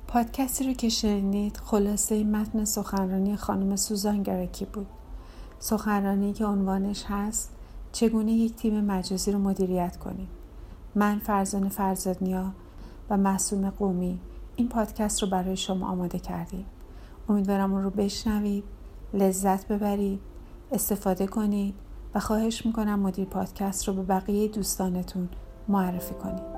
پادکستی 0.09 0.67
رو 0.67 0.73
که 0.73 0.89
شنید 0.89 1.57
خلاصه 1.57 2.25
متن 2.25 2.65
سخنرانی 2.65 3.37
خانم 3.37 3.77
سوزان 3.77 4.23
گرکی 4.23 4.65
بود 4.65 4.87
سخنرانی 5.59 6.33
که 6.33 6.47
عنوانش 6.47 7.05
هست 7.09 7.53
چگونه 7.93 8.33
یک 8.33 8.57
تیم 8.57 8.81
مجازی 8.81 9.33
رو 9.33 9.39
مدیریت 9.39 9.97
کنیم 9.97 10.29
من 10.95 11.19
فرزان 11.19 11.69
فرزادنیا 11.69 12.53
و 13.11 13.17
معصوم 13.17 13.71
قومی 13.71 14.21
این 14.57 14.69
پادکست 14.69 15.23
رو 15.23 15.29
برای 15.29 15.57
شما 15.57 15.89
آماده 15.89 16.19
کردیم. 16.19 16.67
امیدوارم 17.29 17.73
اون 17.73 17.83
رو 17.83 17.91
بشنوید 17.91 18.65
لذت 19.15 19.69
ببرید 19.69 20.21
استفاده 20.73 21.27
کنید 21.27 21.75
و 22.15 22.21
خواهش 22.21 22.67
می‌کنم 22.67 23.01
مدیر 23.01 23.25
پادکست 23.25 23.89
رو 23.89 23.95
به 23.95 24.03
بقیه 24.03 24.49
دوستانتون 24.49 25.29
معرفی 25.69 26.15
کنید. 26.15 26.56